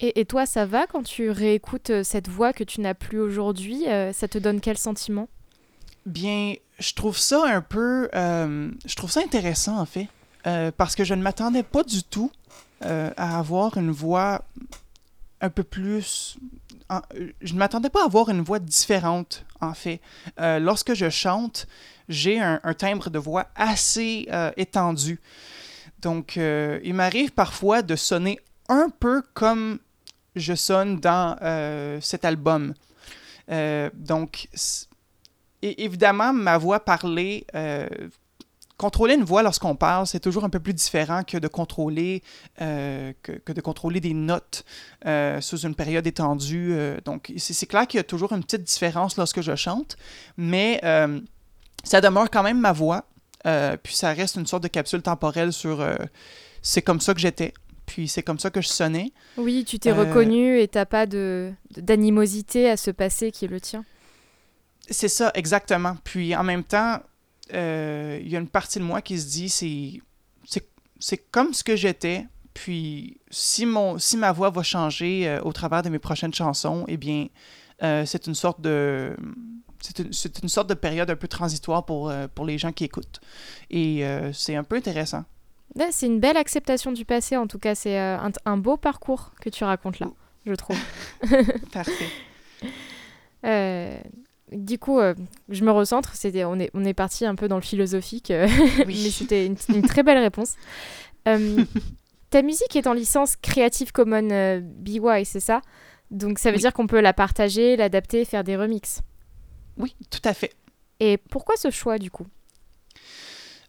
Et, 0.00 0.20
et, 0.20 0.24
toi, 0.26 0.44
ça 0.44 0.66
va 0.66 0.86
quand 0.86 1.02
tu 1.02 1.30
réécoutes 1.30 2.02
cette 2.02 2.28
voix 2.28 2.52
que 2.52 2.64
tu 2.64 2.82
n'as 2.82 2.92
plus 2.92 3.18
aujourd'hui 3.18 3.84
Ça 4.12 4.28
te 4.28 4.36
donne 4.36 4.60
quel 4.60 4.76
sentiment? 4.76 5.26
Bien, 6.04 6.54
je 6.78 6.94
trouve 6.94 7.18
ça 7.18 7.44
un 7.46 7.60
peu. 7.60 8.08
Euh, 8.14 8.70
je 8.84 8.94
trouve 8.94 9.10
ça 9.10 9.20
intéressant, 9.20 9.78
en 9.78 9.86
fait. 9.86 10.08
Euh, 10.46 10.70
parce 10.76 10.94
que 10.94 11.04
je 11.04 11.14
ne 11.14 11.22
m'attendais 11.22 11.64
pas 11.64 11.82
du 11.82 12.04
tout 12.04 12.30
euh, 12.84 13.10
à 13.16 13.38
avoir 13.38 13.76
une 13.76 13.90
voix 13.90 14.44
un 15.40 15.50
peu 15.50 15.64
plus. 15.64 16.38
je 17.40 17.52
ne 17.52 17.58
m'attendais 17.58 17.90
pas 17.90 18.02
à 18.02 18.04
avoir 18.04 18.28
une 18.28 18.42
voix 18.42 18.58
différente, 18.58 19.44
en 19.60 19.74
fait. 19.74 20.00
lorsque 20.38 20.94
je 20.94 21.10
chante, 21.10 21.66
j'ai 22.08 22.40
un, 22.40 22.60
timbre 22.76 23.10
de 23.10 23.18
voix 23.18 23.46
assez 23.54 24.28
étendu. 24.56 25.20
Donc, 26.00 26.36
il 26.36 26.94
m'arrive 26.94 27.32
parfois 27.32 27.82
de 27.82 27.96
sonner 27.96 28.38
un 28.68 28.88
peu 28.90 29.22
comme 29.34 29.78
je 30.34 30.54
sonne 30.54 31.00
dans 31.00 31.36
cet 32.00 32.24
album. 32.24 32.74
donc, 33.48 34.48
évidemment, 35.62 36.32
ma 36.32 36.58
voix 36.58 36.80
parlée, 36.80 37.46
euh, 37.54 37.88
contrôler 38.76 39.14
une 39.14 39.24
voix 39.24 39.42
lorsqu'on 39.42 39.74
parle, 39.74 40.06
c'est 40.06 40.20
toujours 40.20 40.44
un 40.44 40.50
peu 40.50 40.60
plus 40.60 40.74
différent 40.74 41.22
que 41.24 41.38
de 41.38 41.48
contrôler, 41.48 42.22
euh, 42.60 43.12
que, 43.22 43.52
de 43.52 43.60
contrôler 43.60 44.00
des 44.00 44.14
notes 44.14 44.64
euh, 45.06 45.40
sous 45.40 45.58
une 45.58 45.74
période 45.74 46.06
étendue. 46.06 46.76
donc, 47.04 47.32
c'est 47.36 47.66
clair 47.66 47.86
qu'il 47.86 47.98
y 47.98 48.00
a 48.00 48.04
toujours 48.04 48.32
une 48.32 48.42
petite 48.42 48.64
différence 48.64 49.16
lorsque 49.16 49.40
je 49.40 49.54
chante, 49.56 49.96
mais 50.36 50.80
ça 51.86 52.00
demeure 52.00 52.30
quand 52.30 52.42
même 52.42 52.60
ma 52.60 52.72
voix. 52.72 53.04
puis 53.82 53.94
ça 53.94 54.12
reste 54.12 54.36
une 54.36 54.46
sorte 54.46 54.62
de 54.62 54.68
capsule 54.68 55.02
temporelle 55.02 55.52
sur 55.52 55.84
c'est 56.62 56.82
comme 56.82 57.00
ça 57.00 57.14
que 57.14 57.20
j'étais. 57.20 57.54
Puis 57.86 58.08
c'est 58.08 58.22
comme 58.22 58.38
ça 58.38 58.50
que 58.50 58.60
je 58.60 58.68
sonnais. 58.68 59.12
Oui, 59.36 59.64
tu 59.64 59.78
t'es 59.78 59.92
reconnu 59.92 60.58
et 60.58 60.68
t'as 60.68 60.84
pas 60.84 61.06
d'animosité 61.06 62.68
à 62.68 62.76
ce 62.76 62.90
passé 62.90 63.30
qui 63.30 63.44
est 63.44 63.48
le 63.48 63.60
tien. 63.60 63.84
C'est 64.90 65.08
ça, 65.08 65.30
exactement. 65.34 65.96
Puis 66.04 66.34
en 66.34 66.44
même 66.44 66.64
temps, 66.64 67.00
euh, 67.54 68.18
il 68.20 68.28
y 68.28 68.36
a 68.36 68.40
une 68.40 68.48
partie 68.48 68.78
de 68.78 68.84
moi 68.84 69.00
qui 69.00 69.18
se 69.18 69.28
dit 69.28 69.48
c'est 69.48 70.02
c'est 70.98 71.18
comme 71.30 71.52
ce 71.52 71.62
que 71.62 71.76
j'étais. 71.76 72.26
Puis 72.54 73.20
si 73.30 73.66
mon 73.66 73.98
si 73.98 74.16
ma 74.16 74.32
voix 74.32 74.50
va 74.50 74.62
changer 74.62 75.28
euh, 75.28 75.40
au 75.42 75.52
travers 75.52 75.82
de 75.82 75.88
mes 75.88 75.98
prochaines 75.98 76.34
chansons, 76.34 76.84
eh 76.88 76.96
bien 76.96 77.28
euh, 77.82 78.04
c'est 78.06 78.26
une 78.26 78.34
sorte 78.34 78.60
de 78.60 79.14
c'est 79.80 79.98
une, 79.98 80.10
une, 80.42 80.48
sorte 80.48 80.68
de 80.68 80.74
période 80.74 81.10
un 81.10 81.16
peu 81.16 81.28
transitoire 81.28 81.84
pour, 81.84 82.12
pour 82.34 82.44
les 82.44 82.58
gens 82.58 82.72
qui 82.72 82.84
écoutent. 82.84 83.20
Et 83.70 84.04
c'est 84.32 84.56
un 84.56 84.64
peu 84.64 84.76
intéressant. 84.76 85.24
c'est 85.90 86.06
une 86.06 86.20
belle 86.20 86.36
acceptation 86.36 86.92
du 86.92 87.04
passé, 87.04 87.36
en 87.36 87.46
tout 87.46 87.58
cas. 87.58 87.74
C'est 87.74 87.98
un, 87.98 88.30
un, 88.44 88.56
beau 88.56 88.76
parcours 88.76 89.32
que 89.40 89.50
tu 89.50 89.64
racontes 89.64 89.98
là, 90.00 90.08
je 90.44 90.54
trouve. 90.54 90.78
Parfait. 91.72 92.06
Du 94.52 94.78
coup, 94.78 95.00
euh, 95.00 95.14
je 95.48 95.64
me 95.64 95.72
recentre. 95.72 96.14
C'était, 96.14 96.44
on 96.44 96.58
est, 96.58 96.70
on 96.72 96.84
est 96.84 96.94
parti 96.94 97.26
un 97.26 97.34
peu 97.34 97.48
dans 97.48 97.56
le 97.56 97.62
philosophique, 97.62 98.30
euh, 98.30 98.48
mais 98.86 98.94
c'était 98.94 99.46
une, 99.46 99.56
très 99.82 100.02
belle 100.02 100.18
réponse. 100.18 100.54
Euh, 101.26 101.64
ta 102.30 102.42
musique 102.42 102.76
est 102.76 102.86
en 102.86 102.92
licence 102.92 103.34
Creative 103.36 103.90
Commons 103.92 104.62
BY, 104.62 105.24
c'est 105.24 105.40
ça? 105.40 105.62
Donc 106.12 106.38
ça 106.38 106.52
veut 106.52 106.58
dire 106.58 106.72
qu'on 106.72 106.86
peut 106.86 107.00
la 107.00 107.12
partager, 107.12 107.76
l'adapter, 107.76 108.24
faire 108.24 108.44
des 108.44 108.56
remixes. 108.56 109.00
Oui, 109.76 109.94
tout 110.10 110.20
à 110.24 110.34
fait. 110.34 110.54
Et 111.00 111.16
pourquoi 111.18 111.56
ce 111.56 111.70
choix 111.70 111.98
du 111.98 112.10
coup? 112.10 112.26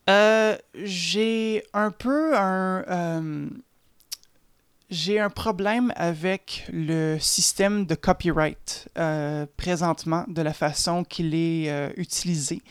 J'ai 0.08 1.64
un 1.74 1.92
peu 1.92 2.38
un 2.38 3.50
j'ai 4.90 5.20
un 5.20 5.30
problème 5.30 5.92
avec 5.98 6.66
le 6.72 7.18
système 7.20 7.86
de 7.86 7.94
copyright 7.94 8.88
euh, 8.98 9.46
présentement, 9.58 10.24
de 10.30 10.42
la 10.42 10.54
façon 10.54 11.04
qu'il 11.04 11.36
est 11.36 11.70
euh, 11.70 11.90
utilisé. 11.98 12.62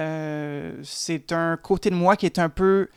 Euh, 0.00 0.74
c'est 0.82 1.30
un 1.30 1.56
côté 1.56 1.90
de 1.90 1.94
moi 1.94 2.16
qui 2.16 2.26
est 2.26 2.40
un 2.40 2.48
peu 2.48 2.88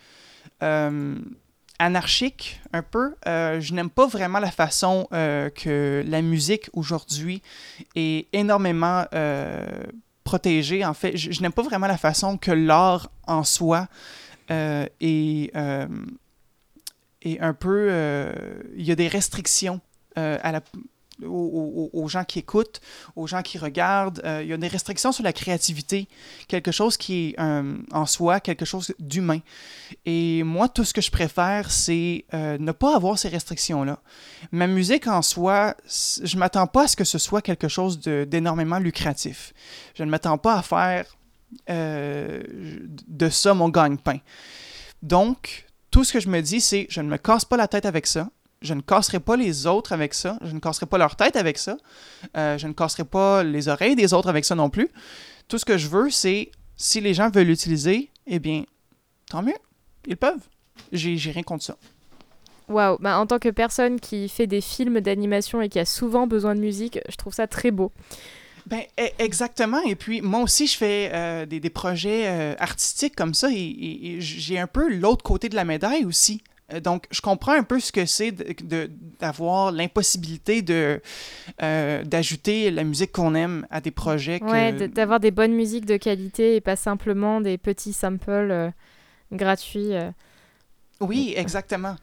anarchique, 1.78 2.60
un 2.72 2.82
peu. 2.82 3.14
je 3.24 3.74
n'aime 3.74 3.90
pas 3.90 4.06
vraiment 4.06 4.38
la 4.38 4.50
façon 4.50 5.06
que 5.10 6.04
la 6.06 6.22
musique 6.22 6.70
aujourd'hui 6.72 7.42
est 7.94 8.26
énormément 8.32 9.04
protégée. 10.24 10.84
En 10.84 10.94
fait, 10.94 11.16
je, 11.16 11.32
je 11.32 11.42
n'aime 11.42 11.52
pas 11.52 11.62
vraiment 11.62 11.86
la 11.86 11.98
façon 11.98 12.38
que 12.38 12.50
l'art 12.50 13.10
en 13.26 13.44
soi 13.44 13.88
est 14.50 15.52
et 17.26 17.40
un 17.40 17.54
peu, 17.54 17.88
euh, 17.90 18.32
il 18.76 18.84
y 18.84 18.92
a 18.92 18.94
des 18.94 19.08
restrictions 19.08 19.80
euh, 20.16 20.38
à 20.42 20.52
la, 20.52 20.60
aux, 21.24 22.08
gens 22.08 22.24
qui 22.24 22.38
écoutent, 22.40 22.80
aux 23.14 23.26
gens 23.26 23.42
qui 23.42 23.58
regardent. 23.58 24.20
Euh, 24.24 24.42
il 24.42 24.48
y 24.48 24.52
a 24.52 24.56
des 24.56 24.68
restrictions 24.68 25.12
sur 25.12 25.24
la 25.24 25.32
créativité, 25.32 26.08
quelque 26.48 26.72
chose 26.72 26.96
qui 26.96 27.28
est 27.28 27.40
en 27.40 28.06
soi, 28.06 28.40
quelque 28.40 28.64
chose 28.64 28.94
d'humain. 28.98 29.40
Et 30.04 30.42
moi, 30.42 30.68
tout 30.68 30.84
ce 30.84 30.92
que 30.92 31.00
je 31.00 31.10
préfère, 31.10 31.70
c'est 31.70 32.24
ne 32.32 32.72
pas 32.72 32.96
avoir 32.96 33.18
ces 33.18 33.28
restrictions-là. 33.28 33.98
Ma 34.52 34.66
musique 34.66 35.06
en 35.06 35.22
soi, 35.22 35.74
je 35.86 36.34
ne 36.34 36.40
m'attends 36.40 36.66
pas 36.66 36.84
à 36.84 36.88
ce 36.88 36.96
que 36.96 37.04
ce 37.04 37.18
soit 37.18 37.42
quelque 37.42 37.68
chose 37.68 38.00
d'énormément 38.00 38.78
lucratif. 38.78 39.52
Je 39.94 40.02
ne 40.02 40.10
m'attends 40.10 40.38
pas 40.38 40.54
à 40.54 40.62
faire 40.62 41.16
de 41.68 43.28
ça 43.30 43.54
mon 43.54 43.68
gagne-pain. 43.68 44.18
Donc, 45.02 45.66
tout 45.90 46.04
ce 46.04 46.12
que 46.12 46.20
je 46.20 46.28
me 46.28 46.40
dis, 46.40 46.60
c'est 46.60 46.86
je 46.90 47.00
ne 47.00 47.08
me 47.08 47.16
casse 47.16 47.44
pas 47.44 47.56
la 47.56 47.68
tête 47.68 47.86
avec 47.86 48.06
ça. 48.06 48.28
Je 48.62 48.74
ne 48.74 48.80
casserai 48.80 49.20
pas 49.20 49.36
les 49.36 49.66
autres 49.66 49.92
avec 49.92 50.14
ça. 50.14 50.38
Je 50.42 50.52
ne 50.52 50.60
casserai 50.60 50.86
pas 50.86 50.98
leur 50.98 51.16
tête 51.16 51.36
avec 51.36 51.58
ça. 51.58 51.76
Euh, 52.36 52.56
je 52.58 52.66
ne 52.66 52.72
casserai 52.72 53.04
pas 53.04 53.42
les 53.42 53.68
oreilles 53.68 53.96
des 53.96 54.14
autres 54.14 54.28
avec 54.28 54.44
ça 54.44 54.54
non 54.54 54.70
plus. 54.70 54.88
Tout 55.48 55.58
ce 55.58 55.64
que 55.64 55.76
je 55.76 55.88
veux, 55.88 56.10
c'est 56.10 56.50
si 56.76 57.00
les 57.00 57.14
gens 57.14 57.30
veulent 57.30 57.46
l'utiliser, 57.46 58.10
eh 58.26 58.38
bien, 58.38 58.64
tant 59.28 59.42
mieux. 59.42 59.56
Ils 60.06 60.16
peuvent. 60.16 60.48
J'ai 60.92 61.30
rien 61.30 61.42
contre 61.42 61.64
ça. 61.64 61.76
Waouh, 62.68 62.96
bah, 62.98 63.18
en 63.18 63.26
tant 63.26 63.38
que 63.38 63.48
personne 63.48 64.00
qui 64.00 64.28
fait 64.28 64.46
des 64.46 64.60
films 64.60 65.00
d'animation 65.00 65.62
et 65.62 65.68
qui 65.68 65.78
a 65.78 65.84
souvent 65.84 66.26
besoin 66.26 66.54
de 66.54 66.60
musique, 66.60 66.98
je 67.08 67.16
trouve 67.16 67.32
ça 67.32 67.46
très 67.46 67.70
beau. 67.70 67.92
Ben, 68.66 68.82
e, 68.98 69.06
exactement. 69.20 69.80
Et 69.82 69.94
puis, 69.94 70.20
moi 70.20 70.40
aussi, 70.40 70.66
je 70.66 70.76
fais 70.76 71.10
euh, 71.12 71.46
des, 71.46 71.70
projets 71.70 72.26
euh, 72.26 72.54
artistiques 72.58 73.14
comme 73.14 73.34
ça 73.34 73.48
et, 73.52 74.16
j'ai 74.18 74.58
un 74.58 74.66
peu 74.66 74.92
l'autre 74.92 75.22
côté 75.22 75.48
de 75.48 75.54
la 75.54 75.64
médaille 75.64 76.04
aussi. 76.04 76.42
Euh, 76.72 76.80
donc, 76.80 77.06
je 77.10 77.20
comprends 77.20 77.52
un 77.52 77.62
peu 77.62 77.80
ce 77.80 77.92
que 77.92 78.06
c'est 78.06 78.32
d'avoir 79.20 79.72
l'impossibilité 79.72 80.62
de 80.62 81.00
d'ajouter 81.58 82.70
la 82.70 82.84
musique 82.84 83.12
qu'on 83.12 83.34
aime 83.34 83.66
à 83.70 83.80
des 83.80 83.90
projets. 83.90 84.40
Que... 84.40 84.86
d'avoir 84.86 85.20
des 85.20 85.30
bonnes 85.30 85.54
musiques 85.54 85.86
de 85.86 85.96
qualité 85.96 86.56
et 86.56 86.60
pas 86.60 86.76
simplement 86.76 87.40
des 87.40 87.58
petits 87.58 87.92
samples 87.92 88.72
gratuits. 89.32 89.92
Oui, 91.00 91.34
exactement. 91.36 91.96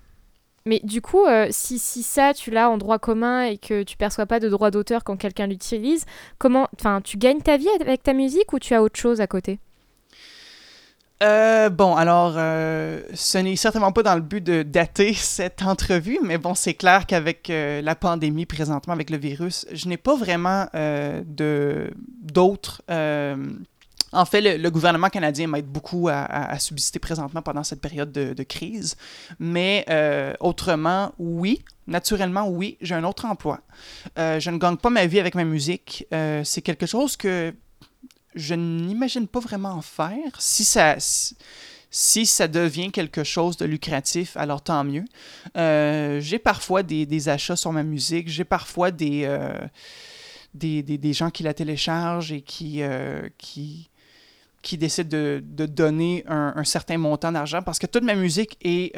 Mais 0.66 0.80
du 0.84 1.02
coup, 1.02 1.26
euh, 1.26 1.48
si, 1.52 1.78
si 1.78 2.04
ça, 2.04 2.34
tu 2.34 2.50
l'as 2.50 2.70
en 2.70 2.78
droit 2.78 3.00
commun 3.00 3.44
et 3.44 3.58
que 3.58 3.84
tu 3.84 3.98
perçois 3.98 4.26
pas 4.26 4.40
de 4.40 4.48
droit 4.48 4.72
d'auteur 4.72 5.04
quand 5.04 5.18
quelqu'un 5.18 5.48
l'utilise, 5.48 6.06
comment, 6.38 6.70
enfin, 6.80 7.02
tu 7.02 7.18
gagnes 7.18 7.42
ta 7.42 7.58
vie 7.58 7.68
avec 7.82 8.04
ta 8.04 8.14
musique 8.14 8.54
ou 8.54 8.60
tu 8.60 8.74
as 8.74 8.82
autre 8.82 9.00
chose 9.00 9.20
à 9.20 9.28
côté? 9.28 9.60
Euh, 11.24 11.70
bon, 11.70 11.96
alors, 11.96 12.34
euh, 12.38 13.02
ce 13.14 13.38
n'est 13.38 13.56
certainement 13.56 13.92
pas 13.92 14.04
dans 14.04 14.16
le 14.16 14.22
but 14.22 14.44
de 14.44 14.64
dater 14.64 15.14
cette 15.16 15.62
entrevue, 15.64 16.20
mais 16.24 16.38
bon, 16.38 16.56
c'est 16.56 16.74
clair 16.74 17.06
qu'avec 17.06 17.50
la 17.50 17.96
pandémie 17.96 18.46
présentement, 18.46 18.94
avec 18.94 19.10
le 19.10 19.18
virus, 19.18 19.66
je 19.72 19.88
n'ai 19.88 19.98
pas 19.98 20.16
vraiment 20.16 20.68
de 20.74 21.92
d'autres 22.22 22.82
en 24.14 24.26
fait, 24.26 24.58
le, 24.58 24.70
gouvernement 24.70 25.10
canadien 25.10 25.48
m'aide 25.48 25.66
beaucoup 25.66 26.08
à, 26.10 26.58
subsister 26.60 27.00
présentement 27.00 27.42
pendant 27.42 27.64
cette 27.64 27.82
période 27.82 28.12
de, 28.12 28.44
crise. 28.44 28.96
Mais 29.40 29.86
euh, 29.90 30.34
autrement, 30.40 31.14
oui, 31.18 31.64
naturellement, 31.88 32.48
oui, 32.48 32.78
j'ai 32.82 32.96
un 32.96 33.04
autre 33.04 33.26
emploi. 33.26 33.62
Euh, 34.20 34.40
je 34.40 34.50
ne 34.52 34.58
gagne 34.58 34.78
pas 34.78 34.90
ma 34.90 35.06
vie 35.08 35.20
avec 35.20 35.36
ma 35.36 35.44
musique. 35.44 36.06
Euh, 36.14 36.44
c'est 36.44 36.62
quelque 36.62 36.86
chose 36.86 37.18
que 37.18 37.54
je 38.36 38.56
n'imagine 38.56 39.28
pas 39.28 39.40
vraiment 39.40 39.82
faire. 39.82 40.40
Si 40.40 40.64
ça... 40.64 40.98
Si, 41.96 42.26
ça 42.26 42.48
devient 42.48 42.90
quelque 42.90 43.24
chose 43.24 43.56
de 43.56 43.66
lucratif, 43.66 44.36
alors 44.36 44.64
tant 44.64 44.84
mieux. 44.84 45.06
j'ai 45.56 46.40
parfois 46.40 46.82
des, 46.82 47.30
achats 47.30 47.56
sur 47.56 47.72
ma 47.72 47.84
musique, 47.84 48.28
j'ai 48.30 48.46
parfois 48.46 48.90
des, 48.90 49.30
des, 50.56 51.14
gens 51.14 51.30
qui 51.30 51.44
la 51.44 51.54
téléchargent 51.54 52.32
et 52.32 52.42
qui, 52.42 52.82
qui, 53.38 53.92
qui 54.64 54.78
décide 54.80 55.08
de, 55.08 55.44
de 55.46 55.68
donner 55.68 56.24
un, 56.28 56.64
certain 56.64 56.98
montant 56.98 57.32
d'argent 57.32 57.62
parce 57.62 57.78
que 57.78 57.86
toute 57.86 58.04
ma 58.04 58.16
musique 58.16 58.58
est 58.64 58.98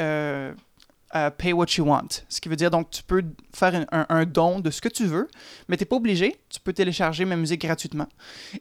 euh, 1.16 1.30
pay 1.30 1.54
what 1.54 1.68
you 1.78 1.86
want. 1.86 2.08
Ce 2.28 2.42
qui 2.42 2.50
veut 2.50 2.58
dire 2.58 2.70
donc 2.70 2.90
tu 2.90 3.02
peux 3.02 3.24
faire 3.54 3.86
un, 3.92 4.26
don 4.26 4.60
de 4.60 4.70
ce 4.70 4.82
que 4.82 4.90
tu 4.90 5.06
veux, 5.06 5.30
mais 5.70 5.78
tu 5.78 5.84
n'es 5.84 5.86
pas 5.86 5.96
obligé. 5.96 6.36
Tu 6.50 6.60
peux 6.60 6.74
télécharger 6.74 7.24
ma 7.24 7.38
musique 7.38 7.62
gratuitement. 7.62 8.08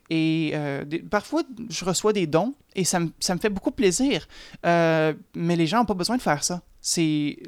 Et 0.09 0.53
euh, 0.55 0.85
parfois, 1.11 1.43
je 1.69 1.85
reçois 1.85 2.13
des 2.13 2.29
dons 2.29 2.55
et 2.77 2.85
ça, 2.85 3.01
ça 3.19 3.35
me 3.35 3.41
fait 3.41 3.49
beaucoup 3.49 3.73
plaisir. 3.73 4.29
Euh, 4.65 5.15
mais 5.35 5.57
les 5.57 5.67
gens 5.67 5.79
n'ont 5.79 5.85
pas 5.85 5.95
besoin 5.95 6.17
de 6.17 6.23
faire 6.23 6.45
ça. 6.45 6.63
C'est 6.81 7.39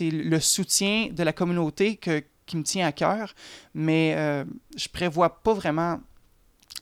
le 0.00 0.38
soutien 0.40 1.08
de 1.10 1.22
la 1.22 1.32
communauté 1.32 1.96
que, 1.96 2.22
qui 2.44 2.58
me 2.58 2.62
tient 2.62 2.86
à 2.86 2.92
cœur, 2.92 3.34
mais 3.74 4.44
je 4.76 4.88
prévois 4.88 5.42
pas 5.42 5.54
vraiment 5.54 6.00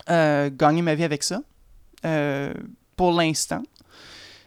gagner 0.09 0.83
ma 0.83 0.95
vie 0.95 1.05
avec 1.05 1.23
ça. 1.23 1.43
Pour 2.97 3.13
l'instant. 3.13 3.63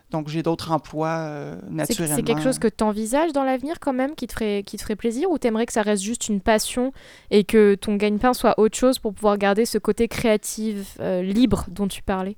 Donc, 0.09 0.29
j'ai 0.29 0.41
d'autres 0.41 0.71
emplois 0.71 1.17
euh, 1.17 1.59
naturellement. 1.69 2.15
C'est 2.15 2.23
quelque 2.23 2.41
chose 2.41 2.59
que 2.59 2.67
tu 2.67 2.83
envisages 2.83 3.33
dans 3.33 3.43
l'avenir 3.43 3.79
quand 3.79 3.93
même, 3.93 4.15
qui 4.15 4.27
te 4.27 4.33
ferait, 4.33 4.63
qui 4.63 4.77
te 4.77 4.81
ferait 4.81 4.95
plaisir, 4.95 5.29
ou 5.29 5.37
t'aimerais 5.37 5.65
que 5.65 5.73
ça 5.73 5.81
reste 5.81 6.01
juste 6.01 6.29
une 6.29 6.39
passion 6.39 6.93
et 7.29 7.43
que 7.43 7.75
ton 7.75 7.95
gagne-pain 7.95 8.33
soit 8.33 8.57
autre 8.57 8.77
chose 8.77 8.99
pour 8.99 9.13
pouvoir 9.13 9.37
garder 9.37 9.65
ce 9.65 9.77
côté 9.77 10.07
créatif, 10.07 10.97
euh, 11.01 11.21
libre 11.21 11.65
dont 11.69 11.87
tu 11.87 12.01
parlais? 12.01 12.37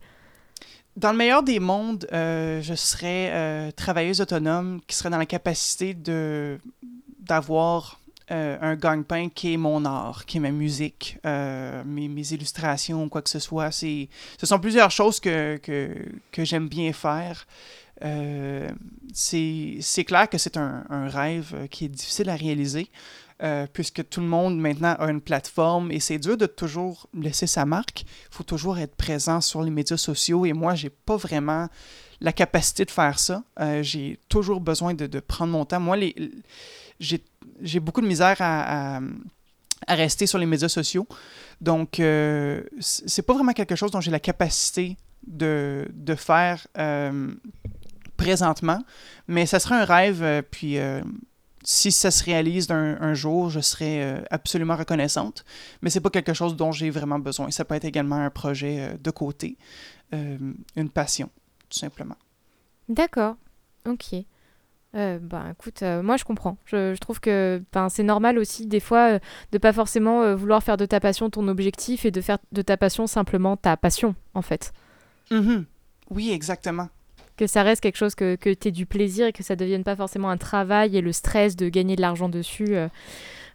Dans 0.97 1.11
le 1.11 1.17
meilleur 1.17 1.43
des 1.43 1.59
mondes, 1.59 2.07
euh, 2.11 2.59
je 2.61 2.73
serais 2.73 3.71
travailleuse 3.73 4.19
autonome 4.19 4.81
qui 4.87 4.95
serait 4.95 5.11
dans 5.11 5.17
la 5.17 5.27
capacité 5.27 5.93
de 5.93 6.59
d'avoir 7.19 7.98
un 8.29 8.75
gagne-pain 8.75 9.29
qui 9.29 9.53
est 9.53 9.57
mon 9.57 9.85
art, 9.85 10.25
qui 10.25 10.37
est 10.37 10.39
ma 10.39 10.51
musique, 10.51 11.17
mes, 11.23 12.07
mes, 12.07 12.33
illustrations, 12.33 13.09
quoi 13.09 13.21
que 13.21 13.29
ce 13.29 13.39
soit. 13.39 13.71
Ce 13.71 14.07
sont 14.43 14.59
plusieurs 14.59 14.91
choses 14.91 15.19
que, 15.19 15.57
que, 15.57 15.95
que 16.31 16.45
j'aime 16.45 16.67
bien 16.67 16.93
faire. 16.93 17.45
Euh, 18.03 18.69
c'est 19.13 20.03
clair 20.05 20.29
que 20.29 20.37
c'est 20.37 20.57
un, 20.57 20.85
un, 20.89 21.07
rêve 21.09 21.67
qui 21.69 21.85
est 21.85 21.89
difficile 21.89 22.29
à 22.29 22.35
réaliser. 22.35 22.89
Euh, 23.41 23.67
puisque 23.71 24.09
tout 24.09 24.19
le 24.19 24.27
monde 24.27 24.59
maintenant 24.59 24.95
a 24.99 25.09
une 25.09 25.21
plateforme 25.21 25.93
et 25.93 26.01
c'est 26.01 26.19
dur 26.19 26.35
de 26.35 26.45
toujours 26.45 27.07
laisser 27.13 27.47
sa 27.47 27.63
marque. 27.63 28.01
Il 28.01 28.35
faut 28.35 28.43
toujours 28.43 28.77
être 28.79 28.95
présent 28.95 29.39
sur 29.39 29.61
les 29.63 29.71
médias 29.71 29.95
sociaux 29.95 30.45
et 30.45 30.51
moi, 30.51 30.75
j'ai 30.75 30.89
pas 30.89 31.15
vraiment 31.15 31.69
la 32.19 32.33
capacité 32.33 32.83
de 32.83 32.91
faire 32.91 33.17
ça. 33.17 33.41
Euh, 33.61 33.81
j'ai 33.81 34.19
toujours 34.27 34.59
besoin 34.59 34.93
de, 34.93 35.07
de, 35.07 35.21
prendre 35.21 35.53
mon 35.53 35.63
temps. 35.63 35.79
Moi, 35.79 35.95
j'ai 36.99 37.23
beaucoup 37.79 38.01
de 38.01 38.07
misère 38.07 38.37
à, 38.39 38.99
rester 39.87 40.27
sur 40.27 40.37
les 40.37 40.45
médias 40.45 40.69
sociaux. 40.69 41.07
Donc, 41.61 41.99
euh, 41.99 42.63
c'est 42.79 43.21
pas 43.21 43.33
vraiment 43.33 43.53
quelque 43.53 43.75
chose 43.75 43.91
dont 43.91 44.01
j'ai 44.01 44.11
la 44.11 44.19
capacité 44.19 44.97
de, 45.25 45.87
faire 46.17 46.67
présentement, 48.19 48.83
mais 49.27 49.45
ça 49.45 49.59
serait 49.59 49.75
un 49.75 49.85
rêve, 49.85 50.21
euh, 50.23 50.41
puis 50.41 50.77
euh, 50.77 51.01
si 51.63 51.91
ça 51.91 52.11
se 52.11 52.23
réalise 52.23 52.69
un, 52.69 53.13
jour, 53.13 53.49
je 53.49 53.61
serais 53.61 54.03
euh, 54.03 54.21
absolument 54.29 54.75
reconnaissante, 54.75 55.45
mais 55.81 55.89
c'est 55.89 56.01
pas 56.01 56.09
quelque 56.09 56.33
chose 56.33 56.55
dont 56.55 56.73
j'ai 56.73 56.89
vraiment 56.89 57.19
besoin. 57.19 57.49
Ça 57.51 57.63
peut 57.63 57.75
être 57.75 57.85
également 57.85 58.17
un 58.17 58.29
projet 58.29 58.97
de 59.01 59.11
côté, 59.11 59.57
une 60.11 60.89
passion, 60.93 61.29
tout 61.69 61.79
simplement. 61.79 62.17
D'accord, 62.89 63.35
ok. 63.87 64.15
Ben 64.93 65.51
écoute, 65.51 65.81
moi 65.81 66.17
je 66.17 66.23
comprends. 66.23 66.57
Je, 66.65 66.95
trouve 66.97 67.19
que 67.19 67.61
ben, 67.71 67.89
c'est 67.89 68.03
normal 68.03 68.39
aussi 68.39 68.65
des 68.65 68.79
fois 68.79 69.19
de 69.51 69.57
pas 69.57 69.73
forcément 69.73 70.35
vouloir 70.35 70.63
faire 70.63 70.77
de 70.77 70.85
ta 70.85 70.99
passion 70.99 71.29
ton 71.29 71.47
objectif 71.47 72.05
et 72.05 72.11
de 72.11 72.21
faire 72.21 72.39
de 72.51 72.61
ta 72.61 72.75
passion 72.75 73.05
simplement 73.05 73.55
ta 73.55 73.77
passion 73.77 74.15
en 74.33 74.41
fait. 74.41 74.73
Mm-hmm. 75.31 75.65
Oui, 76.09 76.31
exactement 76.31 76.89
que 77.39 77.47
ça 77.47 77.63
reste 77.63 77.81
quelque 77.81 77.95
chose 77.95 78.15
que, 78.15 78.35
que 78.35 78.53
tu 78.53 78.67
aies 78.67 78.71
du 78.71 78.85
plaisir 78.85 79.27
et 79.27 79.31
que 79.31 79.43
ça 79.43 79.55
devienne 79.55 79.85
pas 79.85 79.95
forcément 79.95 80.29
un 80.29 80.37
travail 80.37 80.97
et 80.97 81.01
le 81.01 81.13
stress 81.13 81.55
de 81.55 81.69
gagner 81.69 81.95
de 81.95 82.01
l'argent 82.01 82.27
dessus. 82.27 82.75
Euh. 82.75 82.89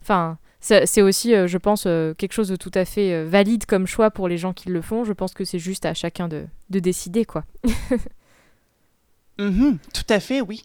Enfin, 0.01 0.39
c'est 0.61 1.03
aussi, 1.03 1.35
euh, 1.35 1.47
je 1.47 1.59
pense, 1.59 1.85
euh, 1.87 2.15
quelque 2.15 2.33
chose 2.33 2.49
de 2.49 2.57
tout 2.57 2.71
à 2.75 2.87
fait 2.87 3.25
valide 3.25 3.67
comme 3.67 3.87
choix 3.87 4.11
pour 4.11 4.27
les 4.27 4.39
gens 4.39 4.55
qui 4.55 4.71
le 4.71 4.81
font. 4.81 5.05
Je 5.05 5.13
pense 5.13 5.35
que 5.35 5.45
c'est 5.45 5.59
juste 5.59 5.85
à 5.85 5.93
chacun 5.93 6.29
de, 6.29 6.47
de 6.71 6.81
décider, 6.81 7.25
quoi. 7.25 7.45
Mm-hmm. 9.37 9.79
tout 9.93 10.07
à 10.11 10.21
fait, 10.21 10.41
oui. 10.41 10.63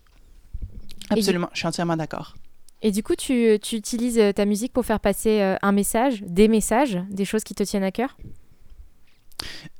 Absolument, 1.10 1.50
je 1.54 1.60
suis 1.60 1.68
entièrement 1.68 1.98
d'accord. 1.98 2.36
Et 2.82 2.92
du 2.92 3.04
coup, 3.04 3.16
tu, 3.16 3.58
tu, 3.62 3.76
utilises 3.76 4.22
ta 4.36 4.46
musique 4.46 4.72
pour 4.72 4.86
faire 4.86 5.02
passer 5.02 5.58
un 5.62 5.72
message, 5.74 6.22
des 6.22 6.48
messages, 6.48 6.98
des 7.10 7.26
choses 7.26 7.44
qui 7.44 7.54
te 7.54 7.64
tiennent 7.64 7.84
à 7.84 7.92
cœur? 7.92 8.16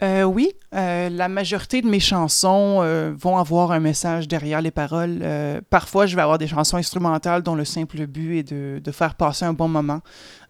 Euh, 0.02 0.24
oui, 0.24 0.54
euh, 0.74 1.10
la 1.10 1.28
majorité 1.28 1.82
de 1.82 1.88
mes 1.88 2.00
chansons 2.00 2.80
euh, 2.82 3.14
vont 3.18 3.38
avoir 3.38 3.72
un 3.72 3.80
message 3.80 4.28
derrière 4.28 4.62
les 4.62 4.72
paroles. 4.72 5.22
parfois, 5.70 6.06
je 6.06 6.16
vais 6.16 6.22
avoir 6.22 6.38
des 6.38 6.48
chansons 6.48 6.78
instrumentales 6.78 7.44
dont 7.44 7.56
le 7.56 7.66
simple 7.66 8.06
but 8.08 8.40
est 8.40 8.44
de, 8.44 8.80
de 8.84 8.92
faire 8.92 9.16
passer 9.16 9.46
un 9.46 9.54
bon 9.54 9.68
moment, 9.68 10.02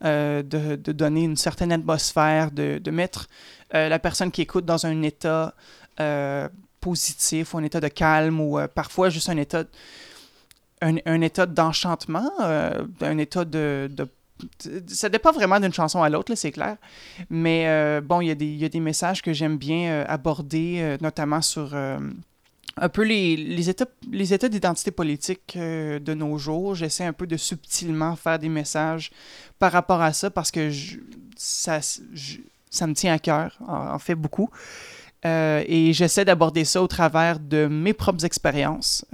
de, 0.01 0.41
de, 0.43 0.91
donner 0.91 1.23
une 1.23 1.37
certaine 1.37 1.71
atmosphère, 1.71 2.51
de, 2.51 2.79
de 2.79 2.91
mettre 2.91 3.27
la 3.73 3.99
personne 3.99 4.31
qui 4.31 4.41
écoute 4.41 4.65
dans 4.65 4.85
un 4.85 5.01
état 5.01 5.53
positif 6.79 7.53
ou 7.53 7.57
un 7.57 7.63
état 7.63 7.79
de 7.79 7.87
calme 7.87 8.39
ou 8.39 8.59
parfois 8.73 9.09
juste 9.09 9.29
un 9.29 9.37
état, 9.37 9.63
un, 10.81 11.21
état 11.21 11.45
d'enchantement, 11.45 12.31
un 12.39 13.17
état 13.17 13.45
de, 13.45 13.89
de 13.91 14.07
ça 14.87 15.09
dépend 15.09 15.31
vraiment 15.31 15.59
d'une 15.59 15.73
chanson 15.73 16.01
à 16.01 16.09
l'autre, 16.09 16.33
c'est 16.35 16.51
clair. 16.51 16.77
Mais 17.29 17.65
euh, 17.67 18.01
bon, 18.01 18.21
il 18.21 18.27
y, 18.27 18.65
a 18.65 18.69
des 18.69 18.79
messages 18.79 19.21
que 19.21 19.33
j'aime 19.33 19.57
bien 19.57 19.89
euh, 19.89 20.05
aborder, 20.07 20.77
euh, 20.79 20.97
notamment 21.01 21.41
sur 21.41 21.75
un 22.81 22.89
peu 22.89 23.03
les, 23.03 23.69
états, 23.69 23.87
les 24.09 24.33
états 24.33 24.47
d'identité 24.47 24.91
politique 24.91 25.57
de 25.57 26.13
nos 26.13 26.37
jours. 26.37 26.75
J'essaie 26.75 27.03
un 27.03 27.13
peu 27.13 27.27
de 27.27 27.35
subtilement 27.35 28.15
faire 28.15 28.39
des 28.39 28.47
messages 28.47 29.11
par 29.57 29.71
rapport 29.71 30.01
à 30.01 30.13
ça 30.13 30.29
parce 30.29 30.51
que 30.51 30.71
ça, 31.35 31.79
ça 32.69 32.87
me 32.87 32.93
tient 32.93 33.13
à 33.13 33.19
cœur, 33.19 33.57
en, 33.67 33.95
en 33.95 33.99
fait 33.99 34.15
beaucoup. 34.15 34.49
et 35.25 35.91
j'essaie 35.93 36.23
d'aborder 36.23 36.63
ça 36.63 36.81
au 36.81 36.87
travers 36.87 37.39
de 37.39 37.67
mes 37.67 37.93
propres 37.93 38.23
expériences. 38.23 39.05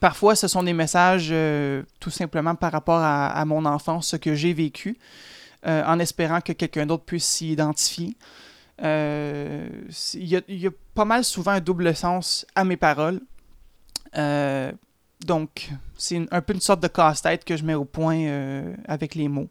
Parfois, 0.00 0.36
ce 0.36 0.46
sont 0.46 0.62
des 0.62 0.72
messages 0.72 1.30
euh, 1.32 1.82
tout 1.98 2.10
simplement 2.10 2.54
par 2.54 2.72
rapport 2.72 3.00
à, 3.00 3.44
mon 3.44 3.64
enfance, 3.64 4.08
ce 4.08 4.16
que 4.16 4.34
j'ai 4.34 4.52
vécu, 4.52 4.96
euh, 5.66 5.82
en 5.84 5.98
espérant 5.98 6.40
que 6.40 6.52
quelqu'un 6.52 6.86
d'autre 6.86 7.04
puisse 7.04 7.26
s'y 7.26 7.52
identifier. 7.52 8.16
Euh, 8.82 9.68
il 10.14 10.28
y, 10.28 10.66
a 10.66 10.70
pas 10.94 11.04
mal 11.04 11.24
souvent 11.24 11.50
un 11.52 11.60
double 11.60 11.96
sens 11.96 12.46
à 12.54 12.64
mes 12.64 12.76
paroles. 12.76 13.20
donc, 15.26 15.70
c'est 15.96 16.26
un 16.30 16.40
peu 16.42 16.54
une 16.54 16.60
sorte 16.60 16.80
de 16.80 16.88
casse-tête 16.88 17.44
que 17.44 17.56
je 17.56 17.64
mets 17.64 17.74
au 17.74 17.84
point 17.84 18.72
avec 18.86 19.16
les 19.16 19.26
mots. 19.26 19.50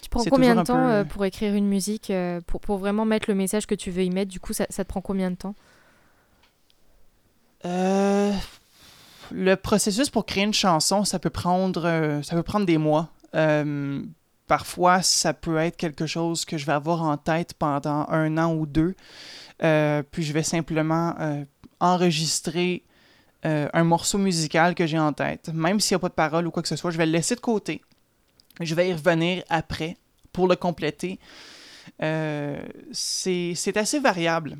Tu 0.00 0.08
prends 0.08 0.24
combien 0.24 0.54
de 0.54 0.62
temps 0.62 1.04
pour 1.04 1.24
écrire 1.26 1.54
une 1.54 1.68
musique, 1.68 2.10
pour, 2.46 2.60
pour, 2.60 2.78
vraiment 2.78 3.04
mettre 3.04 3.28
le 3.28 3.34
message 3.34 3.66
que 3.66 3.74
tu 3.74 3.90
veux 3.90 4.04
y 4.04 4.10
mettre? 4.10 4.30
Du 4.30 4.40
coup, 4.40 4.54
ça, 4.54 4.66
ça 4.70 4.84
te 4.84 4.88
prend 4.88 5.02
combien 5.02 5.30
de 5.30 5.36
temps? 5.36 5.54
Euh, 7.66 8.32
le 9.32 9.54
processus 9.56 10.10
pour 10.10 10.26
créer 10.26 10.44
une 10.44 10.54
chanson, 10.54 11.04
ça 11.04 11.18
peut 11.18 11.30
prendre, 11.30 11.86
euh, 11.86 12.22
ça 12.22 12.34
peut 12.36 12.42
prendre 12.42 12.66
des 12.66 12.78
mois. 12.78 13.10
Euh, 13.34 14.02
parfois, 14.46 15.02
ça 15.02 15.34
peut 15.34 15.58
être 15.58 15.76
quelque 15.76 16.06
chose 16.06 16.44
que 16.44 16.58
je 16.58 16.66
vais 16.66 16.72
avoir 16.72 17.02
en 17.02 17.16
tête 17.16 17.54
pendant 17.54 18.06
un 18.08 18.38
an 18.38 18.54
ou 18.54 18.66
deux. 18.66 18.94
Euh, 19.62 20.02
puis 20.10 20.22
je 20.22 20.32
vais 20.32 20.42
simplement 20.42 21.14
enregistrer 21.80 22.82
un 23.42 23.84
morceau 23.84 24.18
musical 24.18 24.74
que 24.74 24.86
j'ai 24.86 24.98
en 24.98 25.12
tête. 25.12 25.50
Même 25.54 25.78
s'il 25.78 25.94
n'y 25.94 25.96
a 25.96 26.00
pas 26.00 26.08
de 26.08 26.14
parole 26.14 26.48
ou 26.48 26.50
quoi 26.50 26.62
que 26.62 26.68
ce 26.68 26.74
soit, 26.74 26.90
je 26.90 26.98
vais 26.98 27.06
le 27.06 27.12
laisser 27.12 27.36
de 27.36 27.40
côté. 27.40 27.80
Je 28.60 28.74
vais 28.74 28.88
y 28.88 28.92
revenir 28.92 29.44
après 29.48 29.96
pour 30.32 30.48
le 30.48 30.56
compléter. 30.56 31.20
c'est 32.00 33.76
assez 33.76 34.00
variable, 34.00 34.58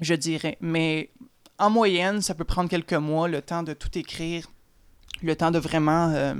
je 0.00 0.14
dirais. 0.14 0.56
Mais 0.60 1.10
en 1.58 1.70
moyenne, 1.70 2.20
ça 2.20 2.34
peut 2.34 2.44
prendre 2.44 2.68
quelques 2.68 2.94
mois, 2.94 3.28
le 3.28 3.42
temps 3.42 3.62
de 3.62 3.72
tout 3.72 3.96
écrire, 3.96 4.50
le 5.22 5.36
temps 5.36 5.50
de 5.50 5.58
vraiment 5.58 6.10
euh, 6.10 6.34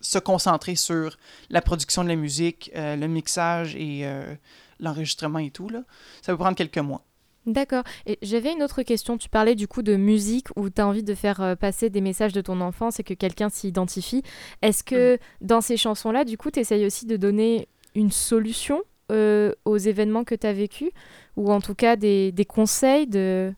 se 0.00 0.18
concentrer 0.18 0.74
sur 0.74 1.16
la 1.50 1.62
production 1.62 2.02
de 2.02 2.08
la 2.08 2.16
musique, 2.16 2.70
euh, 2.74 2.96
le 2.96 3.06
mixage 3.06 3.76
et 3.76 4.00
euh, 4.04 4.34
l'enregistrement 4.80 5.38
et 5.38 5.50
tout. 5.50 5.68
Là. 5.68 5.84
Ça 6.22 6.32
peut 6.32 6.38
prendre 6.38 6.56
quelques 6.56 6.78
mois. 6.78 7.02
D'accord. 7.46 7.84
Et 8.06 8.18
j'avais 8.22 8.52
une 8.52 8.62
autre 8.62 8.82
question. 8.82 9.18
Tu 9.18 9.28
parlais 9.28 9.54
du 9.54 9.68
coup 9.68 9.82
de 9.82 9.96
musique 9.96 10.48
où 10.56 10.70
tu 10.70 10.80
as 10.80 10.86
envie 10.86 11.02
de 11.02 11.14
faire 11.14 11.56
passer 11.58 11.90
des 11.90 12.00
messages 12.00 12.32
de 12.32 12.40
ton 12.40 12.62
enfance 12.62 13.00
et 13.00 13.04
que 13.04 13.12
quelqu'un 13.12 13.50
s'y 13.50 13.68
identifie. 13.68 14.22
Est-ce 14.62 14.82
que 14.82 15.16
mm. 15.16 15.18
dans 15.42 15.60
ces 15.60 15.76
chansons-là, 15.76 16.24
du 16.24 16.38
coup, 16.38 16.50
tu 16.50 16.60
essayes 16.60 16.86
aussi 16.86 17.04
de 17.04 17.18
donner 17.18 17.68
une 17.94 18.10
solution 18.10 18.82
aux 19.10 19.76
événements 19.76 20.24
que 20.24 20.34
tu 20.34 20.46
as 20.46 20.54
vécus 20.54 20.90
ou 21.36 21.52
en 21.52 21.60
tout 21.60 21.74
cas 21.74 21.94
des, 21.94 22.32
des 22.32 22.46
conseils 22.46 23.06
de 23.06 23.52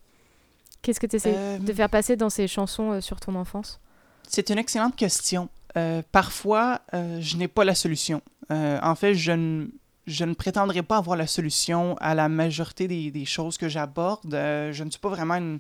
Qu'est-ce 0.87 1.01
que 1.01 1.07
tu 1.09 1.17
essaies 1.17 1.59
de 1.59 1.69
euh, 1.69 1.75
faire 1.75 1.91
passer 1.91 2.15
dans 2.15 2.31
ces 2.31 2.47
chansons 2.47 2.93
euh, 2.93 3.01
sur 3.01 3.19
ton 3.19 3.35
enfance? 3.35 3.81
C'est 4.29 4.51
une 4.51 4.59
excellente 4.59 4.95
question. 4.95 5.49
Euh, 5.77 6.01
parfois, 6.13 6.81
je 6.93 7.37
n'ai 7.37 7.49
pas 7.49 7.65
la 7.65 7.75
solution. 7.75 8.23
en 8.51 8.95
fait, 8.95 9.15
je 9.15 9.33
ne, 9.33 9.67
je 10.07 10.25
ne 10.25 10.35
prétendrai 10.35 10.85
pas 10.85 10.99
avoir 10.99 11.17
la 11.17 11.27
solution 11.27 11.97
à 12.01 12.15
la 12.15 12.29
majorité 12.29 12.87
des, 12.87 13.11
des 13.11 13.25
choses 13.25 13.59
que 13.59 13.69
j'aborde. 13.69 14.31
je 14.31 14.85
ne 14.85 14.91
suis 14.91 15.01
pas 15.01 15.09
vraiment 15.09 15.35
une... 15.35 15.59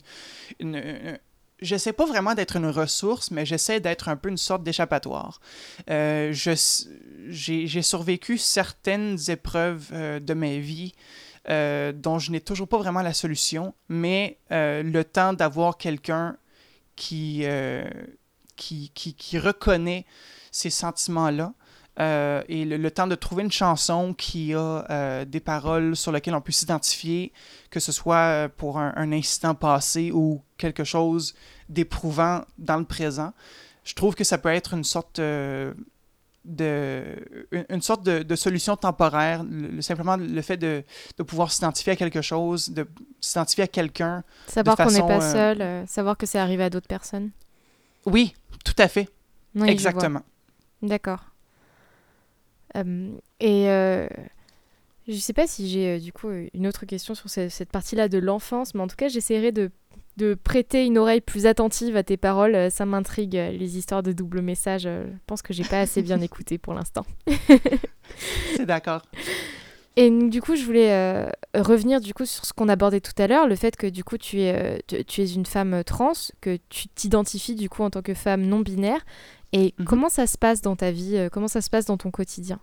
une, 0.61 1.19
j'essaie 1.61 1.93
pas 1.93 2.07
vraiment 2.07 2.35
d'être 2.35 2.55
une 2.55 2.67
ressource, 2.67 3.33
mais 3.33 3.45
j'essaie 3.45 3.81
d'être 3.81 4.09
un 4.09 4.15
peu 4.15 4.29
une 4.29 4.37
sorte 4.37 4.63
d'échappatoire. 4.63 5.41
Euh, 5.91 6.33
j'ai 6.33 7.83
survécu 7.83 8.39
certaines 8.39 9.19
épreuves 9.29 9.91
de 9.93 10.35
ma 10.35 10.59
vie 10.59 10.95
euh, 11.49 11.93
dont 11.93 12.19
je 12.19 12.33
n'ai 12.33 12.41
toujours 12.41 12.67
pas 12.67 12.79
vraiment 12.79 13.03
la 13.03 13.13
solution, 13.13 13.73
mais 13.89 14.39
euh, 14.51 14.83
le 14.83 15.05
temps 15.05 15.33
d'avoir 15.33 15.77
quelqu'un 15.77 16.37
qui, 16.97 17.43
euh, 17.45 17.89
reconnaît 19.35 20.07
ces 20.51 20.71
sentiments-là 20.71 21.53
et 21.99 22.65
le, 22.65 22.91
temps 22.91 23.07
de 23.07 23.15
trouver 23.15 23.45
une 23.45 23.53
chanson 23.53 24.13
qui 24.13 24.55
a 24.55 25.25
des 25.25 25.41
paroles 25.41 25.97
sur 25.97 26.13
lesquelles 26.13 26.35
on 26.35 26.41
peut 26.41 26.53
s'identifier, 26.53 27.33
que 27.71 27.81
ce 27.81 27.91
soit 27.93 28.51
pour 28.57 28.79
un, 28.79 29.13
incident 29.13 29.55
passé 29.55 30.11
ou 30.13 30.43
quelque 30.59 30.85
chose 30.85 31.35
d'éprouvant 31.71 32.45
dans 32.59 32.77
le 32.77 32.85
présent, 32.85 33.33
je 33.85 33.95
trouve 33.95 34.15
que 34.15 34.25
ça 34.25 34.37
peut 34.37 34.51
être 34.51 34.75
une 34.75 34.85
sorte 34.85 35.21
de, 36.47 37.05
une, 37.69 37.83
sorte 37.83 38.05
de, 38.05 38.37
solution 38.37 38.77
temporaire. 38.77 39.45
simplement 39.81 40.17
le 40.17 40.43
fait 40.43 40.57
de, 40.57 40.85
pouvoir 41.27 41.51
s'identifier 41.51 41.93
à 41.93 41.97
quelque 41.97 42.23
chose, 42.23 42.71
de 42.71 42.87
s'identifier 43.21 43.65
à 43.65 43.69
quelqu'un. 43.69 44.25
Savoir 44.47 44.77
qu'on 44.77 44.91
n'est 44.91 45.01
pas 45.01 45.21
seul, 45.21 45.87
savoir 45.87 46.17
que 46.17 46.27
c'est 46.27 46.39
arrivé 46.39 46.65
à 46.65 46.71
d'autres 46.71 46.89
personnes. 46.89 47.31
Oui, 48.07 48.35
tout 48.65 48.75
à 48.79 48.89
fait. 48.89 49.09
Exactement. 49.65 50.23
D'accord. 50.83 51.25
Euh, 52.77 53.13
et 53.41 53.69
euh, 53.71 54.07
je 55.09 55.15
sais 55.15 55.33
pas 55.33 55.47
si 55.47 55.69
j'ai 55.69 55.97
euh, 55.97 55.99
du 55.99 56.13
coup 56.13 56.29
une 56.53 56.67
autre 56.67 56.85
question 56.85 57.15
sur 57.15 57.31
cette, 57.31 57.71
partie-là 57.71 58.09
de 58.09 58.19
l'enfance, 58.19 58.75
mais 58.75 58.83
en 58.83 58.87
tout 58.87 58.97
cas, 58.97 59.09
j'essaierai 59.09 59.53
de, 59.53 59.71
de, 60.17 60.35
prêter 60.35 60.87
une 60.87 60.99
oreille 60.99 61.21
plus 61.21 61.47
attentive 61.47 61.97
à 61.97 62.03
tes 62.03 62.17
paroles. 62.17 62.71
Ça 62.71 62.87
m'intrigue, 62.87 63.35
les 63.35 63.79
histoires 63.79 64.03
de 64.03 64.13
double 64.13 64.41
message. 64.41 64.83
Je 64.83 65.07
pense 65.27 65.43
que 65.43 65.53
j'ai 65.53 65.65
pas 65.65 65.81
assez 65.81 66.03
bien 66.03 66.21
écouté 66.23 66.59
pour 66.59 66.75
l'instant. 66.75 67.07
C'est 68.57 68.67
d'accord. 68.67 69.03
Et 69.99 70.11
du 70.11 70.43
coup, 70.43 70.57
je 70.57 70.65
voulais 70.65 71.31
revenir 71.55 72.01
du 72.01 72.13
coup 72.13 72.27
sur 72.27 72.45
ce 72.45 72.53
qu'on 72.53 72.69
abordait 72.69 73.01
tout 73.01 73.15
à 73.19 73.27
l'heure, 73.27 73.47
le 73.47 73.57
fait 73.57 73.77
que 73.77 73.87
du 73.87 74.05
coup 74.05 74.19
tu 74.19 74.41
es, 74.41 74.83
tu, 75.07 75.23
es 75.23 75.33
une 75.33 75.47
femme 75.47 75.83
trans, 75.85 76.13
que 76.43 76.59
tu 76.69 76.89
t'identifies 76.89 77.55
du 77.55 77.71
coup 77.71 77.83
en 77.83 77.91
tant 77.91 78.03
que 78.03 78.13
femme 78.13 78.43
non 78.43 78.61
binaire. 78.61 79.01
Et 79.53 79.75
mhm. 79.79 79.87
comment 79.87 80.09
ça 80.09 80.27
se 80.27 80.37
passe 80.37 80.61
dans 80.61 80.77
ta 80.77 80.91
vie 80.91 81.17
euh, 81.17 81.29
Comment 81.31 81.49
ça 81.49 81.61
se 81.61 81.71
passe 81.71 81.87
dans 81.87 81.97
ton 81.97 82.11
quotidien? 82.11 82.59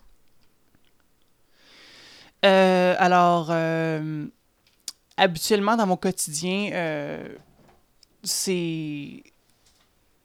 Euh, 2.45 2.95
Alors, 2.99 3.47
euh, 3.51 4.27
habituellement 5.17 5.75
dans 5.75 5.87
mon 5.87 5.97
quotidien, 5.97 7.23
c'est... 8.23 9.23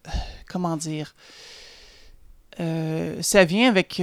Comment 0.48 0.76
dire 0.76 1.14
Ça 2.58 3.44
vient 3.44 3.68
avec 3.68 4.02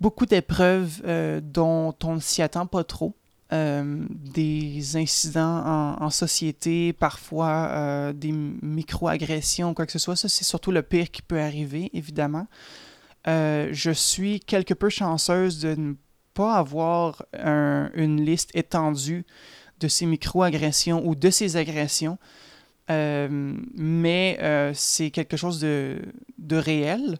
beaucoup 0.00 0.26
d'épreuves 0.26 1.02
dont 1.42 1.94
on 2.04 2.14
ne 2.14 2.20
s'y 2.20 2.42
attend 2.42 2.66
pas 2.66 2.84
trop. 2.84 3.14
Euh, 3.50 4.04
des 4.10 4.98
incidents 4.98 5.96
en, 5.98 6.10
société, 6.10 6.92
parfois 6.92 7.68
euh, 7.70 8.12
des 8.12 8.30
micro-agressions, 8.30 9.72
quoi 9.72 9.86
que 9.86 9.92
ce 9.92 9.98
soit. 9.98 10.16
Ça, 10.16 10.28
c'est 10.28 10.44
surtout 10.44 10.70
le 10.70 10.82
pire 10.82 11.10
qui 11.10 11.22
peut 11.22 11.40
arriver, 11.40 11.88
évidemment. 11.94 12.46
Euh, 13.26 13.70
je 13.72 13.90
suis 13.90 14.40
quelque 14.40 14.74
peu 14.74 14.90
chanceuse 14.90 15.60
de 15.60 15.74
ne 15.76 15.94
pas 16.34 16.56
avoir 16.56 17.24
une 17.32 18.22
liste 18.22 18.50
étendue 18.54 19.24
de 19.80 19.88
ces 19.88 20.06
micro-agressions 20.06 21.06
ou 21.06 21.14
de 21.14 21.30
ces 21.30 21.56
agressions. 21.56 22.18
mais 22.88 24.38
c'est 24.74 25.10
quelque 25.10 25.36
chose 25.36 25.60
de, 25.60 26.00
de 26.38 26.56
réel. 26.56 27.18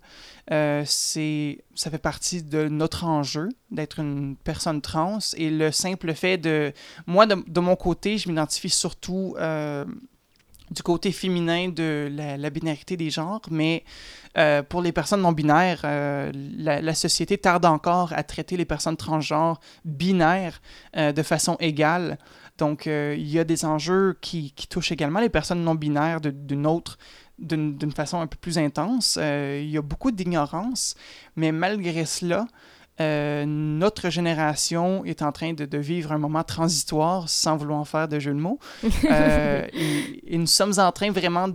Euh, 0.51 0.83
c'est, 0.87 1.59
ça 1.75 1.91
fait 1.91 1.99
partie 1.99 2.43
de 2.43 2.69
notre 2.69 3.05
enjeu 3.05 3.51
d'être 3.71 3.99
une 3.99 4.35
personne 4.37 4.81
trans 4.81 5.19
et 5.37 5.51
le 5.51 5.71
simple 5.71 6.15
fait 6.15 6.39
de... 6.39 6.73
Moi, 7.07 7.27
de, 7.27 7.61
mon 7.61 7.77
côté, 7.77 8.17
je 8.17 8.29
m'identifie 8.29 8.71
surtout 8.71 9.35
euh, 9.39 9.85
du 10.71 10.83
côté 10.83 11.13
féminin 11.13 11.69
de 11.69 12.11
la, 12.11 12.51
binarité 12.51 12.97
des 12.97 13.11
genres, 13.11 13.43
mais 13.51 13.85
euh, 14.39 14.63
pour 14.63 14.81
les 14.81 14.93
personnes 14.93 15.21
non 15.21 15.33
binaires, 15.33 15.83
la, 15.85 16.95
société 16.95 17.37
tarde 17.37 17.67
encore 17.67 18.15
à 18.15 18.23
traiter 18.23 18.57
les 18.57 18.65
personnes 18.65 18.97
transgenres 18.97 19.61
binaires 19.85 20.63
de 20.97 21.23
façon 21.23 21.57
égale. 21.61 22.17
Donc, 22.59 22.87
il 22.87 23.29
y 23.29 23.39
a 23.39 23.45
des 23.45 23.65
enjeux 23.65 24.19
qui, 24.21 24.53
qui, 24.53 24.67
touchent 24.67 24.93
également 24.93 25.21
les 25.21 25.29
personnes 25.29 25.63
non 25.63 25.75
binaires 25.75 26.21
d'une 26.21 26.67
autre 26.67 26.99
d'une 27.39 27.93
façon 27.93 28.21
un 28.21 28.27
peu 28.27 28.37
plus 28.37 28.59
intense. 28.59 29.19
Euh, 29.21 29.61
il 29.63 29.71
y 29.71 29.79
a 29.79 29.83
beaucoup 29.83 30.11
d'ignorance, 30.11 30.95
mais 31.37 31.53
malgré 31.53 32.05
cela, 32.05 32.47
euh, 33.01 33.45
notre 33.47 34.11
génération 34.11 35.05
est 35.05 35.23
en 35.23 35.31
train 35.31 35.53
de, 35.53 35.79
vivre 35.79 36.13
un 36.13 36.19
moment 36.19 36.43
transitoire 36.43 37.29
sans 37.29 37.57
vouloir 37.57 37.87
faire 37.87 38.09
de 38.09 38.19
jeu 38.19 38.33
de 38.33 38.41
mots. 38.41 38.59
Euh, 39.05 39.67
et, 39.73 40.37
nous 40.37 40.47
sommes 40.47 40.75
en 40.79 40.91
train 40.91 41.11
vraiment 41.11 41.49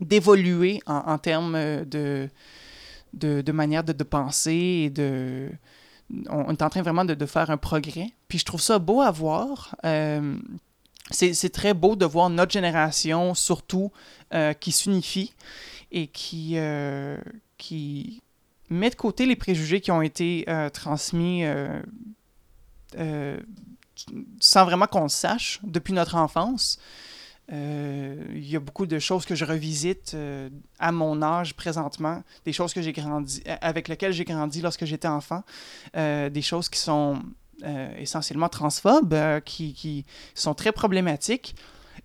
d'évoluer 0.00 0.80
en, 0.86 1.16
termes 1.16 1.84
de, 1.84 2.28
de, 3.14 3.52
manière 3.52 3.84
de, 3.84 4.04
penser 4.04 4.84
et 4.84 4.90
de... 4.90 5.48
On 6.28 6.50
est 6.50 6.62
en 6.62 6.68
train 6.70 6.82
vraiment 6.82 7.04
de, 7.04 7.26
faire 7.26 7.50
un 7.50 7.56
progrès. 7.56 8.10
Puis 8.28 8.38
je 8.38 8.44
trouve 8.44 8.60
ça 8.60 8.78
beau 8.78 9.00
à 9.00 9.10
voir 9.10 9.74
c'est 11.12 11.52
très 11.52 11.74
beau 11.74 11.96
de 11.96 12.04
voir 12.04 12.30
notre 12.30 12.52
génération, 12.52 13.34
surtout, 13.34 13.92
euh, 14.34 14.52
qui 14.52 14.72
s'unifie 14.72 15.34
et 15.90 16.06
qui, 16.06 16.52
euh, 16.56 17.16
qui 17.58 18.22
met 18.70 18.90
de 18.90 18.94
côté 18.94 19.26
les 19.26 19.36
préjugés 19.36 19.80
qui 19.80 19.90
ont 19.90 20.02
été 20.02 20.44
euh, 20.48 20.70
transmis 20.70 21.44
sans 24.40 24.64
vraiment 24.64 24.86
qu'on 24.86 25.04
le 25.04 25.08
sache 25.08 25.60
depuis 25.62 25.92
notre 25.92 26.16
enfance. 26.16 26.78
Il 27.52 28.48
y 28.48 28.56
a 28.56 28.60
beaucoup 28.60 28.86
de 28.86 28.98
choses 28.98 29.26
que 29.26 29.34
je 29.34 29.44
revisite 29.44 30.16
à 30.78 30.90
mon 30.90 31.20
âge 31.20 31.54
présentement, 31.54 32.22
des 32.46 32.52
choses 32.52 32.72
que 32.72 32.80
j'ai 32.80 32.92
grandi, 32.92 33.42
avec 33.60 33.88
lesquelles 33.88 34.12
j'ai 34.12 34.24
grandi 34.24 34.62
lorsque 34.62 34.86
j'étais 34.86 35.08
enfant, 35.08 35.42
des 35.94 36.42
choses 36.42 36.70
qui 36.70 36.78
sont 36.78 37.20
euh, 37.64 37.94
essentiellement 37.96 38.48
transphobes, 38.48 39.14
euh, 39.14 39.38
qui, 39.38 40.04
sont 40.34 40.52
très 40.52 40.72
problématiques. 40.72 41.54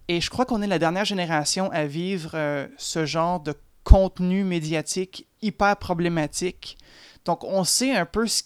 Et 0.07 0.21
je 0.21 0.29
crois 0.29 0.45
qu'on 0.45 0.61
est 0.61 0.67
la 0.67 0.77
dernière 0.77 1.05
génération 1.05 1.71
à 1.71 1.87
vivre 1.87 2.31
euh, 2.35 2.67
ce 2.77 3.07
genre 3.07 3.39
de 3.39 3.55
contenu 3.83 4.43
médiatique 4.43 5.25
hyper 5.41 5.75
problématique. 5.77 6.77
Donc, 7.25 7.43
on 7.43 7.63
sait 7.63 7.95
un 7.95 8.05
peu 8.05 8.27
ce 8.27 8.43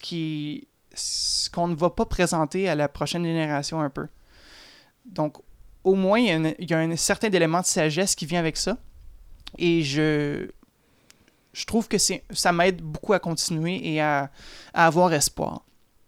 ce 0.94 1.50
qu'on 1.50 1.68
ne 1.68 1.76
va 1.76 1.90
pas 1.90 2.06
présenter 2.06 2.70
à 2.70 2.76
la 2.76 2.88
prochaine 2.88 3.26
génération 3.26 3.82
un 3.82 3.90
peu. 3.90 4.08
Donc, 5.06 5.38
au 5.84 5.96
moins, 5.96 6.20
il 6.20 6.26
y 6.26 6.32
a, 6.32 6.54
il 6.60 6.70
y 6.70 6.74
a 6.74 6.80
un 6.80 6.96
certain 6.96 7.30
élément 7.30 7.62
de 7.62 7.66
sagesse 7.66 8.16
qui 8.16 8.26
vient 8.26 8.40
avec 8.40 8.58
ça. 8.58 8.78
Et 9.58 9.82
je, 9.82 10.50
je 11.54 11.66
trouve 11.66 11.88
que 11.88 11.98
ça 11.98 12.52
m'aide 12.52 12.82
beaucoup 12.82 13.14
à 13.14 13.20
continuer 13.20 13.94
et 13.94 14.02
à, 14.02 14.32
à 14.74 14.88
avoir 14.88 15.14
espoir. 15.14 15.64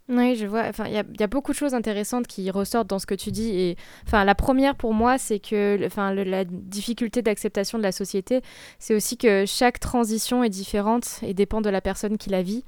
Oui, 0.10 0.36
je 0.36 0.46
vois. 0.46 0.64
Enfin, 0.64 0.86
il 0.88 0.94
y, 0.94 1.24
a 1.24 1.28
beaucoup 1.28 1.54
de 1.54 1.58
choses 1.58 1.74
intéressantes 1.74 2.28
qui 2.28 2.52
ressortent 2.52 2.90
dans 2.90 3.00
ce 3.00 3.06
que 3.06 3.16
tu 3.16 3.32
dis. 3.32 3.50
Et 3.58 3.78
enfin, 4.06 4.26
la 4.26 4.36
première 4.36 4.76
pour 4.76 4.94
moi, 4.94 5.18
c'est 5.18 5.40
que, 5.40 5.80
enfin, 5.86 6.14
la 6.14 6.44
difficulté 6.44 7.22
d'acceptation 7.22 7.78
de 7.78 7.84
la 7.84 7.94
société, 7.94 8.42
c'est 8.80 8.96
aussi 8.96 9.18
que 9.18 9.46
chaque 9.46 9.80
transition 9.80 10.44
est 10.44 10.50
différente 10.50 11.20
et 11.22 11.34
dépend 11.34 11.62
de 11.62 11.70
la 11.70 11.80
personne 11.80 12.18
qui 12.18 12.30
la 12.30 12.44
vit. 12.44 12.66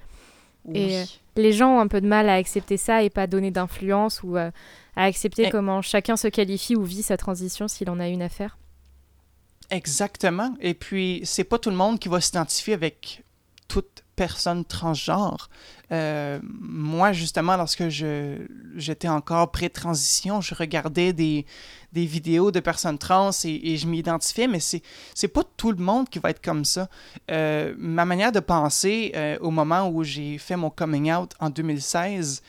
Et 0.74 0.98
euh, 0.98 1.04
les 1.36 1.54
gens 1.54 1.78
ont 1.78 1.80
un 1.80 1.88
peu 1.88 2.02
de 2.02 2.08
mal 2.08 2.30
à 2.30 2.36
accepter 2.36 2.78
ça 2.78 3.04
et 3.04 3.10
pas 3.10 3.28
donner 3.28 3.52
d'influence 3.52 4.24
ou 4.24 4.38
euh, 4.38 4.52
à 4.96 5.04
accepter 5.04 5.50
comment 5.50 5.82
chacun 5.82 6.16
se 6.16 6.28
qualifie 6.28 6.76
ou 6.76 6.84
vit 6.84 7.04
sa 7.04 7.18
transition 7.18 7.68
s'il 7.68 7.90
en 7.90 8.00
a 8.00 8.08
une 8.08 8.22
à 8.22 8.30
faire. 8.30 8.58
Exactement. 9.70 10.56
Et 10.62 10.74
puis, 10.74 11.22
c'est 11.24 11.44
pas 11.44 11.60
tout 11.60 11.70
le 11.70 11.76
monde 11.76 12.00
qui 12.00 12.08
va 12.08 12.22
s'identifier 12.22 12.74
avec 12.74 13.24
toute 13.68 14.05
personne 14.16 14.66
transgenre. 14.66 15.50
Euh, 15.92 16.40
moi, 16.44 17.14
justement, 17.14 17.58
lorsque 17.58 17.88
j'étais 17.90 19.08
encore 19.08 19.52
pré-transition, 19.52 20.42
je 20.42 20.56
regardais 20.56 21.14
des, 21.14 21.46
des 21.94 22.06
vidéos 22.06 22.52
de 22.52 22.60
personnes 22.60 22.98
trans 22.98 23.32
et, 23.44 23.78
je 23.78 23.88
m'identifiais, 23.88 24.48
mais 24.48 24.60
c'est, 24.60 24.82
c'est 25.14 25.28
pas 25.28 25.44
tout 25.58 25.72
le 25.72 25.84
monde 25.84 26.10
qui 26.10 26.20
va 26.20 26.30
être 26.32 26.42
comme 26.42 26.66
ça. 26.66 26.90
Euh, 27.30 27.76
ma 27.78 28.06
manière 28.06 28.32
de 28.32 28.40
penser 28.40 29.12
euh, 29.16 29.38
au 29.42 29.52
moment 29.52 29.90
où 29.90 30.04
j'ai 30.04 30.38
fait 30.38 30.56
mon 30.56 30.70
coming 30.70 31.12
out 31.12 31.34
en 31.40 31.50
2016 31.50 32.42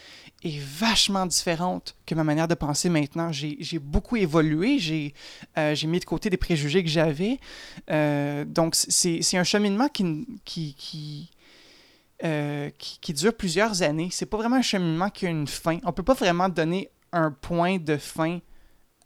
est 0.44 0.60
vachement 0.60 1.26
différente 1.26 1.96
que 2.06 2.14
ma 2.14 2.22
manière 2.22 2.46
de 2.46 2.54
penser 2.54 2.88
maintenant. 2.88 3.32
J'ai, 3.32 3.78
beaucoup 3.80 4.16
évolué, 4.16 4.78
j'ai, 4.78 5.12
mis 5.86 5.98
de 5.98 6.04
côté 6.04 6.30
des 6.30 6.36
préjugés 6.36 6.84
que 6.84 6.90
j'avais. 6.90 7.38
donc, 7.88 8.74
c'est, 8.76 9.36
un 9.36 9.44
cheminement 9.44 9.88
qui, 9.88 10.24
qui 10.44 11.30
euh, 12.24 12.70
qui, 12.78 13.12
dure 13.12 13.34
plusieurs 13.34 13.82
années. 13.82 14.08
C'est 14.10 14.26
pas 14.26 14.38
vraiment 14.38 14.56
un 14.56 14.62
cheminement 14.62 15.10
qui 15.10 15.26
a 15.26 15.30
une 15.30 15.46
fin. 15.46 15.78
On 15.84 15.92
peut 15.92 16.02
pas 16.02 16.14
vraiment 16.14 16.48
donner 16.48 16.90
un 17.12 17.30
point 17.30 17.78
de 17.78 17.96
fin 17.96 18.40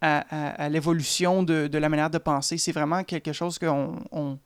à, 0.01 0.69
l'évolution 0.69 1.43
de, 1.43 1.77
la 1.77 1.89
manière 1.89 2.09
de 2.09 2.17
penser. 2.17 2.57
C'est 2.57 2.71
vraiment 2.71 3.03
quelque 3.03 3.33
chose 3.33 3.59
qu'on 3.59 4.39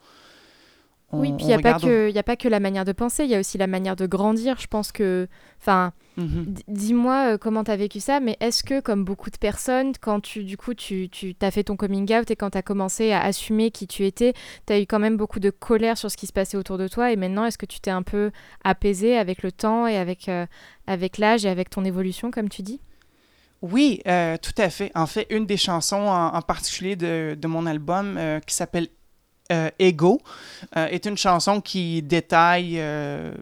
oui, 1.12 1.34
puis 1.34 1.46
il 1.46 1.48
n'y 1.48 1.54
a, 1.54 1.60
pas 1.60 1.80
que, 1.80 2.18
a 2.18 2.24
pas 2.24 2.36
que 2.36 2.48
la 2.48 2.60
manière 2.60 2.84
de 2.84 2.91
penser, 2.91 3.26
il 3.26 3.30
y 3.30 3.36
a 3.36 3.39
aussi 3.39 3.58
la 3.58 3.68
manière 3.68 3.96
de 3.96 4.06
grandir. 4.08 4.58
Je 4.60 4.68
pense 4.68 4.91
que. 4.91 5.28
Enfin, 5.62 5.94
mhm. 6.18 6.56
dis-moi 6.68 7.34
euh, 7.34 7.38
comment 7.38 7.63
tu 7.63 7.72
as 7.72 7.76
vécu 7.76 8.00
ça, 8.00 8.20
mais 8.20 8.38
est-ce 8.39 8.63
que, 8.63 8.80
comme 8.80 9.06
beaucoup 9.06 9.30
de 9.30 9.38
personnes, 9.38 9.94
quand 10.02 10.20
tu, 10.20 10.44
du 10.44 10.58
coup, 10.58 10.74
tu, 10.74 11.10
tu 11.10 11.36
as 11.41 11.52
fait 11.52 11.65
ton 11.65 11.76
coming 11.76 12.12
out 12.13 12.30
et 12.32 12.36
quand 12.36 12.52
tu 12.52 12.58
as 12.58 12.62
commencé 12.62 13.12
à 13.12 13.22
assumer 13.22 13.72
qui 13.72 13.88
tu 13.88 14.06
étais, 14.06 14.34
tu 14.65 14.74
as 14.74 14.80
eu 14.80 14.86
quand 14.86 15.00
même 15.00 15.18
beaucoup 15.18 15.39
de 15.39 15.52
colère 15.52 15.98
sur 15.98 16.10
ce 16.10 16.18
qui 16.18 16.28
se 16.28 16.34
passait 16.34 16.58
autour 16.58 16.78
de 16.78 16.88
toi. 16.88 17.12
Et 17.12 17.15
maintenant, 17.15 17.46
est-ce 17.46 17.58
que 17.58 17.68
tu 17.68 17.80
t'es 17.80 17.91
un 17.91 18.04
peu 18.04 18.32
apaisé 18.63 19.18
avec 19.18 19.44
le 19.44 19.52
temps 19.52 19.88
et 19.88 19.98
avec, 19.98 20.28
euh, 20.28 20.46
avec 20.88 21.18
l'âge 21.18 21.46
et 21.46 21.50
avec 21.50 21.70
ton 21.70 21.86
évolution, 21.86 22.32
comme 22.32 22.50
tu 22.50 22.63
dis? 22.63 22.82
Oui, 23.62 24.02
euh, 24.08 24.38
tout 24.41 24.54
à 24.58 24.70
fait. 24.70 24.91
En 24.96 25.08
fait, 25.08 25.28
une 25.30 25.46
des 25.46 25.58
chansons 25.58 26.08
en, 26.08 26.41
particulier 26.41 26.96
de, 26.96 27.38
de, 27.39 27.48
mon 27.48 27.65
album 27.65 28.20
qui 28.46 28.54
s'appelle 28.54 28.89
Ego 29.50 30.22
euh, 30.76 30.88
est 30.88 31.06
une 31.06 31.18
chanson 31.18 31.62
qui 31.62 32.02
détaille 32.02 32.80
euh, 32.80 33.34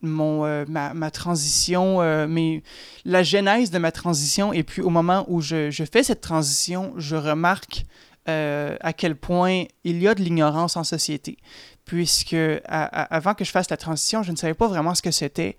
mon, 0.00 0.66
ma, 0.66 1.10
transition, 1.10 2.00
mais 2.26 2.62
la 3.04 3.22
genèse 3.22 3.70
de 3.70 3.78
ma 3.78 3.92
transition. 3.92 4.52
Et 4.52 4.64
puis 4.64 4.82
au 4.82 4.90
moment 4.90 5.24
où 5.28 5.40
je, 5.40 5.70
fais 5.90 6.02
cette 6.02 6.20
transition, 6.20 6.92
je 6.96 7.14
remarque 7.14 7.84
à 8.26 8.92
quel 8.92 9.14
point 9.14 9.64
il 9.84 10.02
y 10.02 10.08
a 10.08 10.14
de 10.14 10.20
l'ignorance 10.20 10.76
en 10.76 10.82
société. 10.82 11.38
Puisque 11.84 12.36
avant 12.64 13.34
que 13.34 13.44
je 13.44 13.50
fasse 13.52 13.70
la 13.70 13.76
transition, 13.76 14.24
je 14.24 14.32
ne 14.32 14.36
savais 14.36 14.54
pas 14.54 14.66
vraiment 14.66 14.96
ce 14.96 15.02
que 15.02 15.12
c'était. 15.12 15.56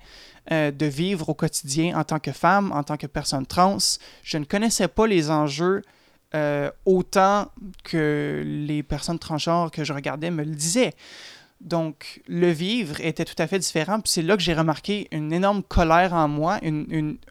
de 0.52 0.86
vivre 0.86 1.30
au 1.30 1.34
quotidien 1.34 1.98
en 1.98 2.04
tant 2.04 2.20
que 2.20 2.34
femme, 2.34 2.74
en 2.74 2.84
tant 2.84 2.98
que 2.98 3.08
personne 3.08 3.46
trans. 3.46 3.78
Je 4.24 4.38
ne 4.38 4.44
connaissais 4.44 4.90
pas 4.90 5.08
les 5.08 5.32
enjeux 5.32 5.84
euh, 6.36 6.72
autant 6.86 7.52
que 7.84 8.42
les 8.44 8.82
personnes 8.82 9.20
transgenres 9.20 9.70
que 9.70 9.84
je 9.84 9.94
regardais 9.94 10.32
me 10.32 10.44
le 10.44 10.56
disaient. 10.56 10.94
Donc, 11.62 12.24
le 12.28 12.50
vivre 12.50 13.00
était 13.02 13.24
tout 13.24 13.36
à 13.38 13.46
fait 13.46 13.60
différent. 13.60 14.00
Puis 14.00 14.14
c'est 14.14 14.24
là 14.24 14.36
que 14.36 14.42
j'ai 14.42 14.56
remarqué 14.56 15.08
une 15.12 15.32
énorme 15.32 15.62
colère 15.62 16.14
en 16.14 16.28
moi, 16.28 16.60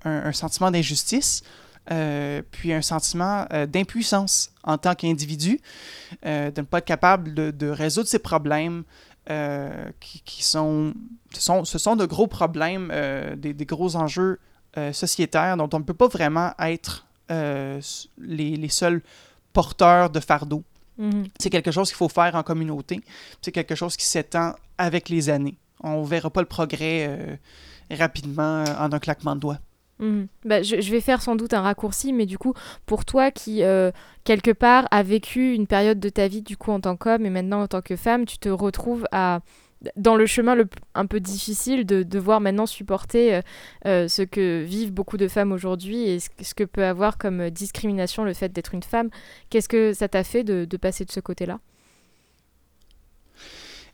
un, 0.04 0.32
sentiment 0.32 0.70
d'injustice, 0.70 1.42
euh, 1.90 2.42
puis 2.52 2.72
un 2.72 2.80
sentiment 2.80 3.44
euh, 3.52 3.66
d'impuissance 3.66 4.52
en 4.62 4.78
tant 4.78 4.94
qu'individu, 4.94 5.60
de 6.24 6.52
ne 6.56 6.62
pas 6.62 6.78
être 6.78 6.84
capable 6.84 7.34
de, 7.34 7.68
résoudre 7.68 8.06
ces 8.06 8.20
problèmes 8.20 8.84
qui, 9.26 10.44
sont 10.44 10.94
ce, 11.34 11.40
sont... 11.40 11.64
ce 11.64 11.78
sont 11.78 11.96
de 11.96 12.06
gros 12.06 12.28
problèmes, 12.28 12.92
des, 13.36 13.52
des, 13.52 13.66
gros 13.66 13.96
enjeux 13.96 14.38
sociétaires 14.92 15.56
dont 15.56 15.68
on 15.72 15.80
ne 15.80 15.84
peut 15.84 15.92
pas 15.92 16.08
vraiment 16.08 16.52
être 16.60 17.04
euh, 17.32 17.80
les, 18.18 18.56
les, 18.56 18.68
seuls 18.68 19.02
porteurs 19.52 20.10
de 20.10 20.20
fardeau. 20.20 20.62
Mhm. 20.98 21.24
C'est 21.38 21.50
quelque 21.50 21.70
chose 21.70 21.88
qu'il 21.88 21.96
faut 21.96 22.08
faire 22.08 22.34
en 22.34 22.42
communauté. 22.42 23.00
C'est 23.40 23.52
quelque 23.52 23.74
chose 23.74 23.96
qui 23.96 24.04
s'étend 24.04 24.54
avec 24.78 25.08
les 25.08 25.30
années. 25.30 25.56
On 25.82 26.02
ne 26.02 26.06
verra 26.06 26.30
pas 26.30 26.40
le 26.40 26.46
progrès 26.46 27.06
euh, 27.08 27.36
rapidement 27.90 28.64
euh, 28.64 28.74
en 28.78 28.92
un 28.92 28.98
claquement 28.98 29.34
de 29.34 29.40
doigts. 29.40 29.58
Mhm. 29.98 30.26
Bah, 30.44 30.62
je, 30.62 30.90
vais 30.90 31.00
faire 31.00 31.22
sans 31.22 31.36
doute 31.36 31.54
un 31.54 31.62
raccourci, 31.62 32.12
mais 32.12 32.26
du 32.26 32.38
coup, 32.38 32.54
pour 32.86 33.04
toi 33.04 33.30
qui, 33.30 33.62
quelque 34.24 34.50
part, 34.50 34.86
a 34.90 35.02
vécu 35.02 35.54
une 35.54 35.66
période 35.66 36.00
de 36.00 36.08
ta 36.08 36.28
vie, 36.28 36.42
du 36.42 36.56
coup, 36.56 36.70
en 36.70 36.80
tant 36.80 36.96
qu'homme 36.96 37.24
et 37.24 37.30
maintenant 37.30 37.62
en 37.62 37.68
tant 37.68 37.82
que 37.82 37.96
femme, 37.96 38.26
tu 38.26 38.38
te 38.38 38.48
retrouves 38.48 39.06
à 39.12 39.40
dans 39.96 40.16
le 40.16 40.26
chemin 40.26 40.54
le, 40.54 40.68
un 40.94 41.06
peu 41.06 41.20
difficile 41.20 41.86
de 41.86 42.02
devoir 42.02 42.40
maintenant 42.40 42.66
supporter 42.66 43.34
euh, 43.34 43.40
euh, 43.86 44.08
ce 44.08 44.22
que 44.22 44.62
vivent 44.62 44.92
beaucoup 44.92 45.16
de 45.16 45.28
femmes 45.28 45.52
aujourd'hui 45.52 46.08
et 46.08 46.18
ce, 46.20 46.54
que 46.54 46.64
peut 46.64 46.84
avoir 46.84 47.18
comme 47.18 47.50
discrimination 47.50 48.24
le 48.24 48.34
fait 48.34 48.52
d'être 48.52 48.74
une 48.74 48.82
femme. 48.82 49.10
Qu'est-ce 49.50 49.68
que 49.68 49.92
ça 49.92 50.08
t'a 50.08 50.24
fait 50.24 50.44
de 50.44 50.76
passer 50.76 51.04
de 51.04 51.10
ce 51.10 51.20
côté-là? 51.20 51.60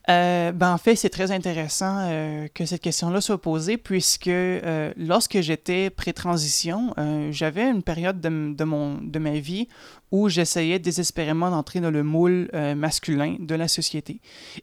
Euh, 0.08 0.52
ben, 0.52 0.72
en 0.72 0.78
fait, 0.78 0.96
c'est 0.96 1.10
très 1.10 1.32
intéressant 1.32 1.98
euh, 1.98 2.48
que 2.54 2.64
cette 2.64 2.80
question-là 2.80 3.20
soit 3.20 3.40
posée, 3.40 3.76
puisque 3.76 4.28
euh, 4.28 4.92
lorsque 4.96 5.40
j'étais 5.40 5.90
pré-transition, 5.90 6.94
j'avais 7.30 7.68
une 7.68 7.82
période 7.82 8.20
de, 8.20 8.64
mon, 8.64 8.98
de 9.02 9.18
ma 9.18 9.38
vie 9.38 9.68
où 10.10 10.28
j'essayais 10.28 10.78
désespérément 10.78 11.50
d'entrer 11.50 11.80
dans 11.80 11.90
le 11.90 12.02
moule 12.02 12.48
masculin 12.76 13.36
de 13.38 13.54
la 13.54 13.68
société. 13.68 14.20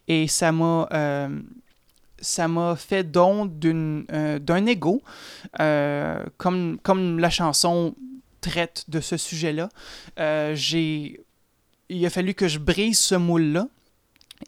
Et 0.08 0.28
ça 0.28 0.52
m'a 0.52 1.30
ça 2.22 2.48
m'a 2.48 2.76
fait 2.76 3.04
don 3.04 3.46
d'un 3.46 4.66
ego, 4.66 5.04
comme, 6.38 6.80
comme 6.82 7.20
la 7.20 7.30
chanson 7.30 7.96
traite 8.42 8.86
de 8.88 9.00
ce 9.00 9.18
sujet-là. 9.18 9.70
il 10.48 12.06
a 12.06 12.10
fallu 12.10 12.34
que 12.34 12.48
je 12.48 12.58
brise 12.58 12.98
ce 12.98 13.16
moule-là 13.16 13.68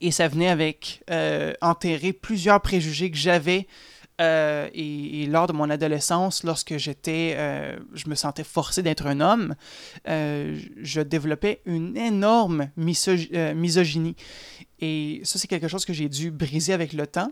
et 0.01 0.11
ça 0.11 0.27
venait 0.27 0.49
avec 0.49 1.03
euh, 1.09 1.53
enterrer 1.61 2.13
plusieurs 2.13 2.61
préjugés 2.61 3.11
que 3.11 3.17
j'avais 3.17 3.67
euh, 4.19 4.67
et, 4.73 5.27
lors 5.27 5.45
de 5.45 5.53
mon 5.53 5.69
adolescence, 5.69 6.43
lorsque 6.43 6.77
j'étais, 6.77 7.35
euh, 7.37 7.77
je 7.93 8.09
me 8.09 8.15
sentais 8.15 8.43
forcé 8.43 8.81
d'être 8.81 9.05
un 9.05 9.21
homme, 9.21 9.55
je 10.05 11.01
développais 11.01 11.61
une 11.65 11.95
énorme 11.97 12.69
misogynie. 12.75 14.15
Et 14.79 15.21
ça, 15.23 15.37
c'est 15.37 15.47
quelque 15.47 15.67
chose 15.67 15.85
que 15.85 15.93
j'ai 15.93 16.09
dû 16.09 16.31
briser 16.31 16.73
avec 16.73 16.93
le 16.93 17.05
temps. 17.05 17.31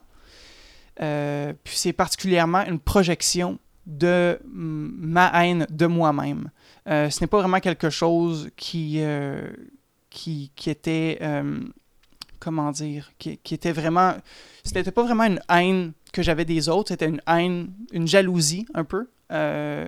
puis 0.98 1.76
c'est 1.76 1.94
particulièrement 1.94 2.64
une 2.66 2.80
projection 2.80 3.58
de 3.88 4.40
ma 4.46 5.32
haine 5.44 5.66
de 5.70 5.88
moi-même. 5.88 6.52
ce 6.88 7.20
n'est 7.20 7.28
pas 7.28 7.40
vraiment 7.40 7.60
quelque 7.62 7.90
chose 7.90 8.52
qui, 8.56 9.02
qui, 10.12 10.52
qui 10.56 10.70
était 10.70 11.20
comment 12.46 12.72
dire, 12.72 13.12
qui, 13.18 13.40
était 13.56 13.72
vraiment, 13.72 14.14
c'était 14.64 14.92
pas 14.92 15.02
vraiment 15.02 15.24
une 15.24 15.42
haine 15.50 15.94
que 16.14 16.22
j'avais 16.22 16.46
des 16.46 16.70
autres, 16.70 16.90
c'était 16.90 17.10
une 17.10 17.22
haine, 17.26 17.74
une 17.92 18.08
jalousie 18.08 18.68
un 18.76 18.84
peu. 18.84 19.10
Euh, 19.32 19.88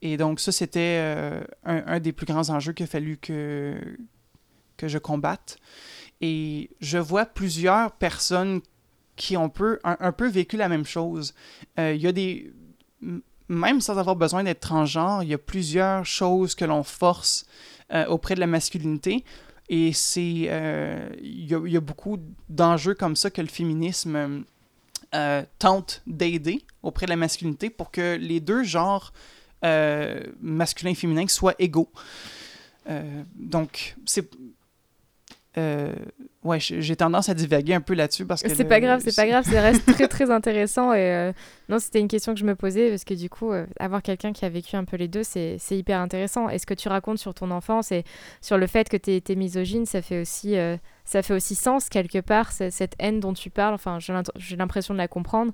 et 0.00 0.16
donc 0.16 0.40
ça, 0.40 0.50
c'était 0.50 0.96
euh, 0.98 1.44
un, 1.66 2.00
des 2.00 2.12
plus 2.12 2.24
grands 2.24 2.48
enjeux 2.48 2.72
qu'il 2.72 2.84
a 2.84 2.86
fallu 2.86 3.18
que, 3.18 3.78
que 4.78 4.88
je 4.88 4.96
combatte. 4.96 5.58
Et 6.22 6.70
je 6.80 6.96
vois 6.96 7.26
plusieurs 7.26 7.92
personnes 7.92 8.62
qui 9.14 9.36
ont 9.36 9.50
peu, 9.50 9.78
un, 9.84 10.12
peu 10.12 10.26
vécu 10.26 10.56
la 10.56 10.70
même 10.70 10.86
chose. 10.86 11.34
Euh, 11.78 11.92
il 11.94 12.00
y 12.00 12.06
a 12.06 12.12
des... 12.12 12.50
Même 13.48 13.82
sans 13.82 13.98
avoir 13.98 14.16
besoin 14.16 14.42
d'être 14.42 14.60
transgenre, 14.60 15.22
il 15.22 15.28
y 15.28 15.34
a 15.34 15.38
plusieurs 15.38 16.06
choses 16.06 16.54
que 16.54 16.64
l'on 16.64 16.82
force 16.82 17.44
auprès 18.08 18.34
de 18.34 18.40
la 18.40 18.46
masculinité 18.46 19.22
et 19.68 19.92
c'est. 19.92 20.46
Euh, 20.48 21.08
il 21.22 21.46
y, 21.46 21.76
a 21.76 21.80
beaucoup 21.80 22.18
d'enjeux 22.48 22.94
comme 22.94 23.16
ça 23.16 23.30
que 23.30 23.40
le 23.40 23.48
féminisme 23.48 24.44
euh, 25.14 25.42
tente 25.58 26.02
d'aider 26.06 26.62
auprès 26.82 27.06
de 27.06 27.10
la 27.10 27.16
masculinité 27.16 27.70
pour 27.70 27.90
que 27.90 28.16
les 28.16 28.40
deux 28.40 28.64
genres 28.64 29.12
euh, 29.64 30.20
masculin 30.40 30.90
et 30.90 30.94
féminin 30.94 31.26
soient 31.28 31.54
égaux. 31.58 31.90
donc, 33.34 33.96
c'est 34.04 34.28
euh, 35.56 35.94
ouais, 36.44 36.58
j'ai 36.60 36.96
tendance 36.96 37.28
à 37.28 37.34
divaguer 37.34 37.74
un 37.74 37.80
peu 37.80 37.94
là-dessus 37.94 38.26
parce 38.26 38.42
que. 38.42 38.54
C'est 38.54 38.64
pas 38.64 38.80
grave, 38.80 39.00
c'est 39.04 39.16
pas 39.16 39.26
grave, 39.26 39.44
ça 39.44 39.60
reste 39.60 39.84
très 39.86 40.08
très 40.08 40.30
intéressant. 40.30 40.92
Et 40.92 41.12
euh, 41.12 41.32
non, 41.68 41.78
c'était 41.78 42.00
une 42.00 42.08
question 42.08 42.34
que 42.34 42.40
je 42.40 42.44
me 42.44 42.54
posais 42.54 42.90
parce 42.90 43.04
que 43.04 43.14
du 43.14 43.28
coup, 43.28 43.52
euh, 43.52 43.66
avoir 43.80 44.02
quelqu'un 44.02 44.32
qui 44.32 44.44
a 44.44 44.48
vécu 44.48 44.76
un 44.76 44.84
peu 44.84 44.96
les 44.96 45.08
deux, 45.08 45.24
c'est 45.24 45.58
hyper 45.70 46.00
intéressant. 46.00 46.48
Et 46.48 46.58
ce 46.58 46.66
que 46.66 46.74
tu 46.74 46.88
racontes 46.88 47.18
sur 47.18 47.34
ton 47.34 47.50
enfance 47.50 47.90
et 47.90 48.04
sur 48.40 48.58
le 48.58 48.66
fait 48.66 48.88
que 48.88 48.96
tu 48.96 49.12
étais 49.12 49.34
misogyne, 49.34 49.86
ça 49.86 50.02
fait 50.02 50.20
aussi 50.20 50.56
ça 51.04 51.22
fait 51.22 51.34
aussi 51.34 51.54
sens 51.54 51.88
quelque 51.88 52.20
part, 52.20 52.50
cette 52.52 52.94
haine 52.98 53.20
dont 53.20 53.34
tu 53.34 53.50
parles. 53.50 53.74
Enfin, 53.74 53.98
j'ai 54.00 54.56
l'impression 54.56 54.94
de 54.94 54.98
la 54.98 55.08
comprendre. 55.08 55.52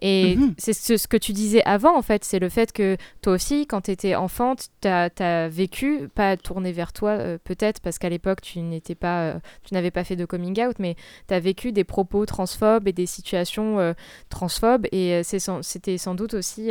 Et 0.00 0.36
mhm. 0.36 0.54
c'est 0.58 0.72
ce, 0.72 1.06
que 1.06 1.16
tu 1.16 1.32
disais 1.32 1.62
avant, 1.64 1.96
en 1.96 2.02
fait, 2.02 2.24
c'est 2.24 2.38
le 2.38 2.48
fait 2.48 2.72
que 2.72 2.96
toi 3.20 3.34
aussi, 3.34 3.66
quand 3.66 3.82
tu 3.82 3.90
étais 3.90 4.14
enfant, 4.14 4.54
tu 4.56 4.88
as, 4.88 5.48
vécu, 5.48 6.08
pas 6.14 6.36
tourné 6.36 6.72
vers 6.72 6.92
toi 6.92 7.10
euh, 7.10 7.38
peut-être, 7.42 7.80
parce 7.80 7.98
qu'à 7.98 8.08
l'époque, 8.08 8.40
tu 8.40 8.60
n'étais 8.60 8.94
pas, 8.94 9.22
euh, 9.22 9.38
tu 9.64 9.74
n'avais 9.74 9.90
pas 9.90 10.02
fait 10.02 10.16
de 10.16 10.24
coming 10.32 10.60
out, 10.62 10.76
mais 10.78 10.96
tu 11.28 11.34
as 11.34 11.40
vécu 11.40 11.72
des 11.72 11.84
propos 11.84 12.26
transphobes 12.26 12.88
et 12.88 12.92
des 12.92 13.06
situations 13.06 13.78
euh, 13.78 13.92
transphobes. 14.28 14.86
Et 14.92 15.22
c'était 15.24 15.98
sans 15.98 16.14
doute 16.14 16.34
aussi, 16.34 16.70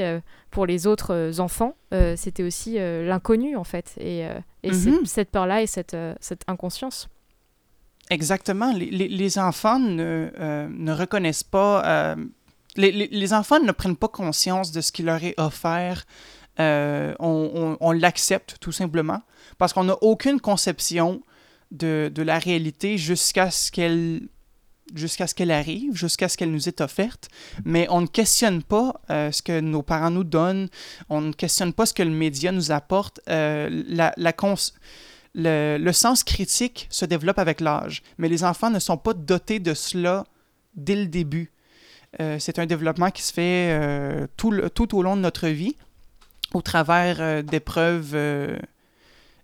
pour 0.49 0.65
les 0.65 0.87
autres 0.87 1.39
enfants, 1.39 1.75
c'était 2.15 2.43
aussi 2.43 2.75
l'inconnu, 2.75 3.55
en 3.55 3.63
fait. 3.63 3.93
Et, 3.99 4.21
et 4.63 4.71
mhm. 4.71 5.05
cette 5.05 5.29
peur-là 5.29 5.61
et 5.61 5.67
cette, 5.67 5.95
cette 6.19 6.43
inconscience. 6.47 7.09
Exactement. 8.11 8.73
Les, 8.73 9.07
les, 9.07 9.39
enfants 9.39 9.79
ne, 9.79 10.29
euh, 10.37 10.67
ne, 10.69 10.91
reconnaissent 10.91 11.45
pas... 11.45 11.85
Euh, 11.85 12.15
les, 12.75 12.91
les, 12.91 13.33
enfants 13.33 13.59
ne 13.59 13.71
prennent 13.71 13.95
pas 13.95 14.09
conscience 14.09 14.73
de 14.73 14.81
ce 14.81 14.91
qui 14.91 15.01
leur 15.01 15.23
est 15.23 15.39
offert. 15.39 16.05
Euh, 16.59 17.13
on, 17.19 17.77
on, 17.79 17.91
l'accepte 17.93 18.57
tout 18.59 18.73
simplement 18.73 19.21
parce 19.57 19.71
qu'on 19.71 19.85
n'a 19.85 19.95
aucune 20.01 20.41
conception 20.41 21.21
de, 21.71 22.11
de 22.13 22.21
la 22.21 22.39
réalité 22.39 22.97
jusqu'à 22.97 23.51
ce 23.51 23.71
qu'elle 23.71 24.21
jusqu'à 24.93 25.25
ce 25.25 25.33
qu'elle 25.33 25.51
arrive, 25.51 25.95
jusqu'à 25.95 26.27
ce 26.27 26.35
qu'elle 26.35 26.51
nous 26.51 26.67
est 26.67 26.81
offerte, 26.81 27.29
mais 27.63 27.87
on 27.89 28.01
ne 28.01 28.07
questionne 28.07 28.61
pas 28.61 28.99
ce 29.07 29.41
que 29.41 29.61
nos 29.61 29.83
parents 29.83 30.11
nous 30.11 30.25
donnent, 30.25 30.67
on 31.07 31.21
ne 31.21 31.31
questionne 31.31 31.71
pas 31.71 31.85
ce 31.85 31.93
que 31.93 32.03
le 32.03 32.09
média 32.09 32.51
nous 32.51 32.71
apporte. 32.71 33.21
la, 33.27 34.13
la 34.17 34.33
le, 35.33 35.91
sens 35.93 36.25
critique 36.25 36.87
se 36.89 37.05
développe 37.05 37.39
avec 37.39 37.61
l'âge, 37.61 38.03
mais 38.17 38.27
les 38.27 38.43
enfants 38.43 38.69
ne 38.69 38.79
sont 38.79 38.97
pas 38.97 39.13
dotés 39.13 39.59
de 39.59 39.73
cela 39.73 40.25
dès 40.75 40.95
le 40.95 41.05
début. 41.05 41.51
c'est 42.19 42.59
un 42.59 42.65
développement 42.65 43.11
qui 43.11 43.21
se 43.21 43.31
fait 43.31 44.27
tout, 44.35 44.53
tout, 44.75 44.97
au 44.97 45.03
long 45.03 45.15
de 45.15 45.21
notre 45.21 45.47
vie, 45.47 45.77
au 46.53 46.61
travers 46.61 47.43
d'épreuves 47.45 48.13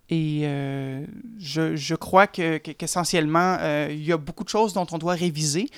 et 0.10 0.42
euh, 0.44 1.06
je, 1.38 1.76
je, 1.76 1.94
crois 1.94 2.28
qu'essentiellement, 2.28 3.58
que, 3.60 3.90
il 3.92 4.06
y 4.06 4.14
a 4.14 4.18
beaucoup 4.18 4.46
de 4.46 4.50
choses 4.50 4.72
dont 4.72 4.88
on 4.92 4.98
doit 4.98 5.16
réviser 5.16 5.70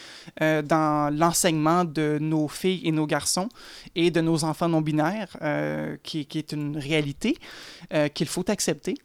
euh, 0.41 0.61
dans 0.61 1.11
l'enseignement 1.15 1.83
de 1.83 2.19
nos 2.21 2.47
filles 2.47 2.81
et 2.83 2.91
nos 2.91 3.07
garçons 3.07 3.49
et 3.95 4.11
de 4.11 4.21
nos 4.21 4.43
enfants 4.43 4.69
non-binaires, 4.69 5.35
euh, 5.41 5.97
qui, 6.03 6.27
qui, 6.27 6.37
est 6.37 6.51
une 6.51 6.77
réalité 6.77 7.37
qu'il 8.13 8.27
faut 8.27 8.47
accepter. 8.49 8.95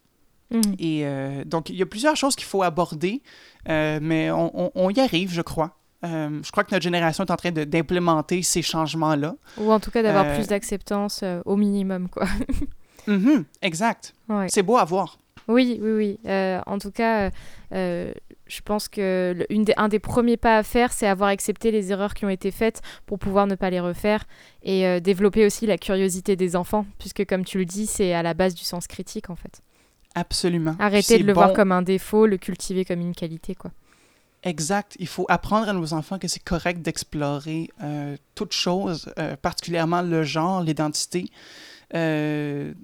Mmh. 0.50 0.60
Et 0.78 1.06
donc, 1.46 1.70
il 1.70 1.76
y 1.76 1.82
a 1.82 1.86
plusieurs 1.86 2.16
choses 2.16 2.36
qu'il 2.36 2.46
faut 2.46 2.62
aborder, 2.62 3.22
mais 3.66 4.30
on, 4.30 4.70
on, 4.74 4.90
y 4.90 5.00
arrive, 5.00 5.32
je 5.32 5.40
crois. 5.40 5.78
je 6.02 6.50
crois 6.50 6.64
que 6.64 6.74
notre 6.74 6.82
génération 6.82 7.24
est 7.24 7.30
en 7.30 7.36
train 7.36 7.50
d'implémenter 7.50 8.42
ces 8.42 8.60
changements-là. 8.60 9.36
Ou 9.56 9.72
en 9.72 9.80
tout 9.80 9.90
cas 9.90 10.02
d'avoir 10.02 10.34
plus 10.34 10.48
d'acceptance 10.48 11.24
au 11.46 11.56
minimum, 11.56 12.10
quoi. 12.10 12.26
Mhm, 13.06 13.44
exact. 13.62 14.14
C'est 14.48 14.62
beau 14.62 14.76
à 14.76 14.84
voir. 14.84 15.18
Oui, 15.48 15.78
oui, 15.80 15.92
oui. 15.92 16.18
Euh, 16.26 16.60
en 16.66 16.78
tout 16.78 16.90
cas, 16.90 17.30
euh, 17.72 18.12
je 18.46 18.60
pense 18.62 18.88
que 18.88 19.44
une 19.50 19.64
des, 19.64 19.74
un 19.76 19.88
des 19.88 19.98
premiers 19.98 20.36
pas 20.36 20.56
à 20.58 20.62
faire, 20.62 20.92
c'est 20.92 21.06
avoir 21.06 21.30
accepté 21.30 21.70
les 21.70 21.92
erreurs 21.92 22.14
qui 22.14 22.24
ont 22.24 22.30
été 22.30 22.50
faites 22.50 22.80
pour 23.06 23.18
pouvoir 23.18 23.46
ne 23.46 23.54
pas 23.54 23.70
les 23.70 23.80
refaire 23.80 24.24
et 24.62 24.86
euh, 24.86 25.00
développer 25.00 25.44
aussi 25.44 25.66
la 25.66 25.76
curiosité 25.76 26.36
des 26.36 26.56
enfants, 26.56 26.86
puisque 26.98 27.26
comme 27.26 27.44
tu 27.44 27.58
le 27.58 27.66
dis, 27.66 27.86
c'est 27.86 28.14
à 28.14 28.22
la 28.22 28.34
base 28.34 28.54
du 28.54 28.64
sens 28.64 28.86
critique 28.86 29.28
en 29.28 29.36
fait. 29.36 29.60
Absolument. 30.14 30.76
Arrêter 30.78 31.18
de 31.18 31.24
le 31.24 31.32
voir 31.32 31.52
comme 31.52 31.72
un 31.72 31.82
défaut, 31.82 32.26
le 32.26 32.38
cultiver 32.38 32.84
comme 32.84 33.00
une 33.00 33.14
qualité, 33.14 33.54
quoi. 33.54 33.72
Exact. 34.44 34.94
Il 34.98 35.08
faut 35.08 35.24
apprendre 35.28 35.70
à 35.70 35.72
nos 35.72 35.94
enfants 35.94 36.18
que 36.18 36.28
c'est 36.28 36.42
correct 36.42 36.82
d'explorer 36.82 37.70
toutes 38.34 38.52
choses, 38.52 39.12
particulièrement 39.40 40.02
le 40.02 40.22
genre, 40.22 40.62
l'identité 40.62 41.30
les, 41.92 42.74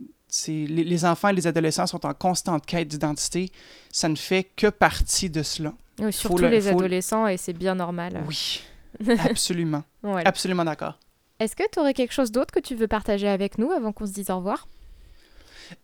les, 0.66 1.04
enfants 1.04 1.28
et 1.28 1.32
les 1.32 1.46
adolescents 1.46 1.86
sont 1.86 2.04
en 2.06 2.14
constante 2.14 2.66
quête 2.66 2.88
d'identité. 2.88 3.50
Ça 3.90 4.08
ne 4.08 4.16
fait 4.16 4.44
que 4.44 4.68
partie 4.68 5.30
de 5.30 5.42
cela. 5.42 5.72
surtout 6.10 6.44
les 6.44 6.68
adolescents, 6.68 7.26
et 7.26 7.36
c'est 7.36 7.52
bien 7.52 7.74
normal. 7.74 8.22
Oui, 8.26 8.62
absolument. 9.18 9.84
Absolument 10.24 10.64
d'accord. 10.64 10.98
Est-ce 11.38 11.56
que 11.56 11.64
tu 11.72 11.80
aurais 11.80 11.94
quelque 11.94 12.12
chose 12.12 12.30
d'autre 12.30 12.52
que 12.52 12.60
tu 12.60 12.74
veux 12.74 12.88
partager 12.88 13.26
avec 13.26 13.56
nous 13.56 13.70
avant 13.70 13.92
qu'on 13.92 14.06
se 14.06 14.12
dise 14.12 14.30
au 14.30 14.36
revoir? 14.36 14.66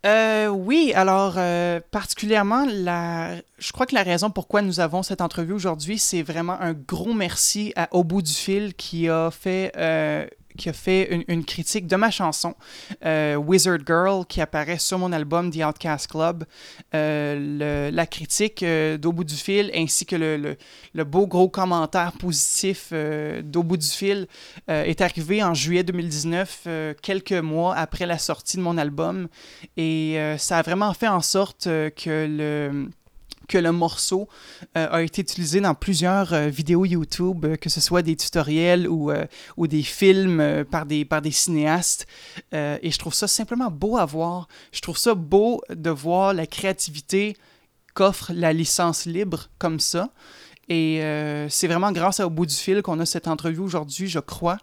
Euh, 0.05 0.47
oui, 0.47 0.91
alors 0.95 1.35
euh, 1.37 1.79
particulièrement, 1.91 2.65
la... 2.69 3.35
je 3.57 3.71
crois 3.71 3.85
que 3.85 3.95
la 3.95 4.03
raison 4.03 4.29
pourquoi 4.29 4.61
nous 4.61 4.79
avons 4.79 5.01
cette 5.01 5.21
entrevue 5.21 5.53
aujourd'hui, 5.53 5.97
c'est 5.97 6.21
vraiment 6.21 6.59
un 6.59 6.73
gros 6.73 7.13
merci 7.13 7.73
à 7.75 7.87
Au 7.91 8.03
bout 8.03 8.21
du 8.21 8.33
fil 8.33 8.73
qui 8.75 9.09
a 9.09 9.31
fait 9.31 9.71
euh, 9.77 10.27
qui 10.57 10.69
a 10.69 10.73
fait 10.73 11.23
une, 11.27 11.45
critique 11.45 11.87
de 11.87 11.95
ma 11.95 12.11
chanson 12.11 12.55
euh, 13.05 13.35
Wizard 13.35 13.79
Girl 13.85 14.25
qui 14.25 14.41
apparaît 14.41 14.79
sur 14.79 14.99
mon 14.99 15.11
album 15.13 15.51
The 15.51 15.63
Outcast 15.63 16.07
Club. 16.07 16.43
Euh, 16.93 17.91
la 17.91 18.05
critique 18.05 18.63
euh, 18.63 18.97
d'Au 18.97 19.13
bout 19.13 19.23
du 19.23 19.35
fil 19.35 19.71
ainsi 19.73 20.05
que 20.05 20.15
le, 20.15 20.57
le, 20.93 21.03
beau 21.03 21.27
gros 21.27 21.47
commentaire 21.47 22.11
positif 22.13 22.91
d'Au 23.43 23.63
bout 23.63 23.77
du 23.77 23.87
fil 23.87 24.27
est 24.67 25.01
arrivé 25.01 25.43
en 25.43 25.53
juillet 25.53 25.83
2019, 25.83 26.67
quelques 27.01 27.31
mois 27.31 27.75
après 27.75 28.05
la 28.05 28.17
sortie 28.17 28.57
de 28.57 28.61
mon 28.61 28.77
album. 28.77 29.27
Et 29.77 30.17
ça 30.37 30.57
a 30.57 30.61
vraiment 30.63 30.93
fait 30.93 31.07
en 31.07 31.21
sorte 31.21 31.65
que 31.65 32.27
le 32.27 32.89
que 33.47 33.57
le 33.57 33.71
morceau 33.71 34.27
euh, 34.75 34.87
a 34.91 35.01
été 35.01 35.21
utilisé 35.21 35.61
dans 35.61 35.73
plusieurs 35.73 36.33
euh, 36.33 36.47
vidéos 36.47 36.85
YouTube, 36.85 37.45
euh, 37.45 37.55
que 37.55 37.69
ce 37.69 37.81
soit 37.81 38.01
des 38.01 38.15
tutoriels 38.15 38.87
ou, 38.87 39.11
ou 39.55 39.67
des 39.67 39.83
films 39.83 40.65
par, 40.69 40.85
des, 40.85 41.05
par 41.05 41.21
des 41.21 41.31
cinéastes. 41.31 42.07
et 42.51 42.91
je 42.91 42.97
trouve 42.97 43.13
ça 43.13 43.27
simplement 43.27 43.71
beau 43.71 43.97
à 43.97 44.05
voir. 44.05 44.47
Je 44.71 44.81
trouve 44.81 44.97
ça 44.97 45.15
beau 45.15 45.61
de 45.69 45.89
voir 45.89 46.33
la 46.33 46.45
créativité 46.45 47.35
qu'offre 47.93 48.31
la 48.33 48.53
licence 48.53 49.05
libre 49.05 49.49
comme 49.57 49.79
ça. 49.79 50.09
Et 50.69 51.01
c'est 51.49 51.67
vraiment 51.67 51.91
grâce 51.91 52.19
à 52.19 52.27
Au 52.27 52.29
bout 52.29 52.45
du 52.45 52.53
fil 52.55 52.81
qu'on 52.81 52.99
a 52.99 53.05
cette 53.05 53.27
entrevue 53.27 53.61
aujourd'hui, 53.61 54.07
je 54.07 54.19
crois. 54.19 54.57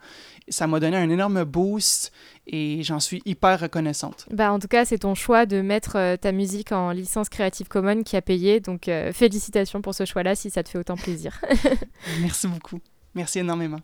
Ça 0.49 0.67
m'a 0.67 0.79
donné 0.79 0.99
un 0.99 1.09
énorme 1.09 1.45
boost 1.45 2.13
et 2.47 2.83
j'en 2.83 3.01
suis 3.01 3.23
hyper 3.25 3.61
reconnaissante. 3.61 4.27
Bah, 4.31 4.53
en 4.53 4.59
tout 4.59 4.69
cas, 4.69 4.85
c'est 4.85 4.99
ton 4.99 5.15
choix 5.15 5.47
de 5.47 5.63
mettre 5.63 5.97
euh, 5.97 6.17
ta 6.17 6.33
musique 6.33 6.73
en 6.73 6.91
licence 6.91 7.29
Creative 7.29 7.69
Commons 7.69 8.03
qui 8.03 8.17
a 8.17 8.23
payé, 8.23 8.61
donc 8.61 8.89
euh, 8.89 9.13
félicitations 9.13 9.81
pour 9.81 9.95
ce 9.95 10.05
choix-là 10.05 10.35
si 10.35 10.51
ça 10.51 10.63
te 10.63 10.69
fait 10.69 10.79
autant 10.79 10.97
plaisir. 10.97 11.41
merci 12.21 12.47
beaucoup. 12.47 12.81
Merci 13.15 13.39
énormément. 13.39 13.81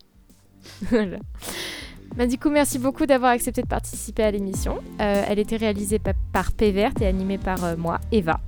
voilà. 0.91 1.19
Bah, 2.17 2.27
du 2.27 2.39
coup, 2.39 2.51
merci 2.51 2.79
beaucoup 2.79 3.07
d'avoir 3.07 3.33
accepté 3.33 3.63
de 3.63 3.67
participer 3.67 4.25
à 4.25 4.31
l'émission. 4.31 4.79
Euh, 5.01 5.25
elle 5.29 5.39
était 5.39 5.57
réalisée 5.57 5.99
par 6.33 6.53
P 6.53 6.75
et 7.01 7.07
animée 7.07 7.39
par 7.39 7.77
moi, 7.79 7.99
Eva. 8.13 8.41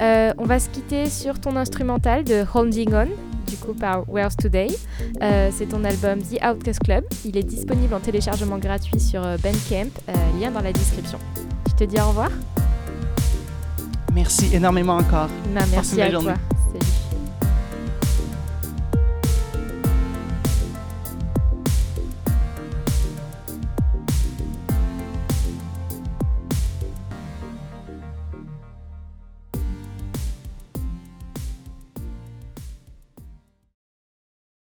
on 0.00 0.44
va 0.44 0.58
se 0.58 0.68
quitter 0.68 1.08
sur 1.08 1.40
ton 1.40 1.56
instrumental 1.56 2.24
de 2.24 2.44
Holding 2.54 2.92
On 2.92 3.08
du 3.46 3.56
coup 3.56 3.74
par 3.74 4.08
Where's 4.08 4.36
Today. 4.36 4.68
Euh, 5.22 5.50
c'est 5.52 5.66
ton 5.66 5.84
album 5.84 6.20
The 6.20 6.42
Outcast 6.44 6.80
Club. 6.80 7.04
Il 7.24 7.36
est 7.36 7.42
disponible 7.42 7.94
en 7.94 8.00
téléchargement 8.00 8.58
gratuit 8.58 9.00
sur 9.00 9.24
euh, 9.24 9.36
Bandcamp, 9.38 9.90
euh, 10.08 10.12
lien 10.40 10.50
dans 10.50 10.60
la 10.60 10.72
description. 10.72 11.18
Je 11.68 11.74
te 11.74 11.84
dis 11.84 12.00
au 12.00 12.08
revoir. 12.08 12.30
Merci 14.14 14.54
énormément 14.54 14.96
encore. 14.96 15.28
merci 15.70 16.00
à 16.00 16.10
toi. 16.10 16.34
Salut. 16.72 17.05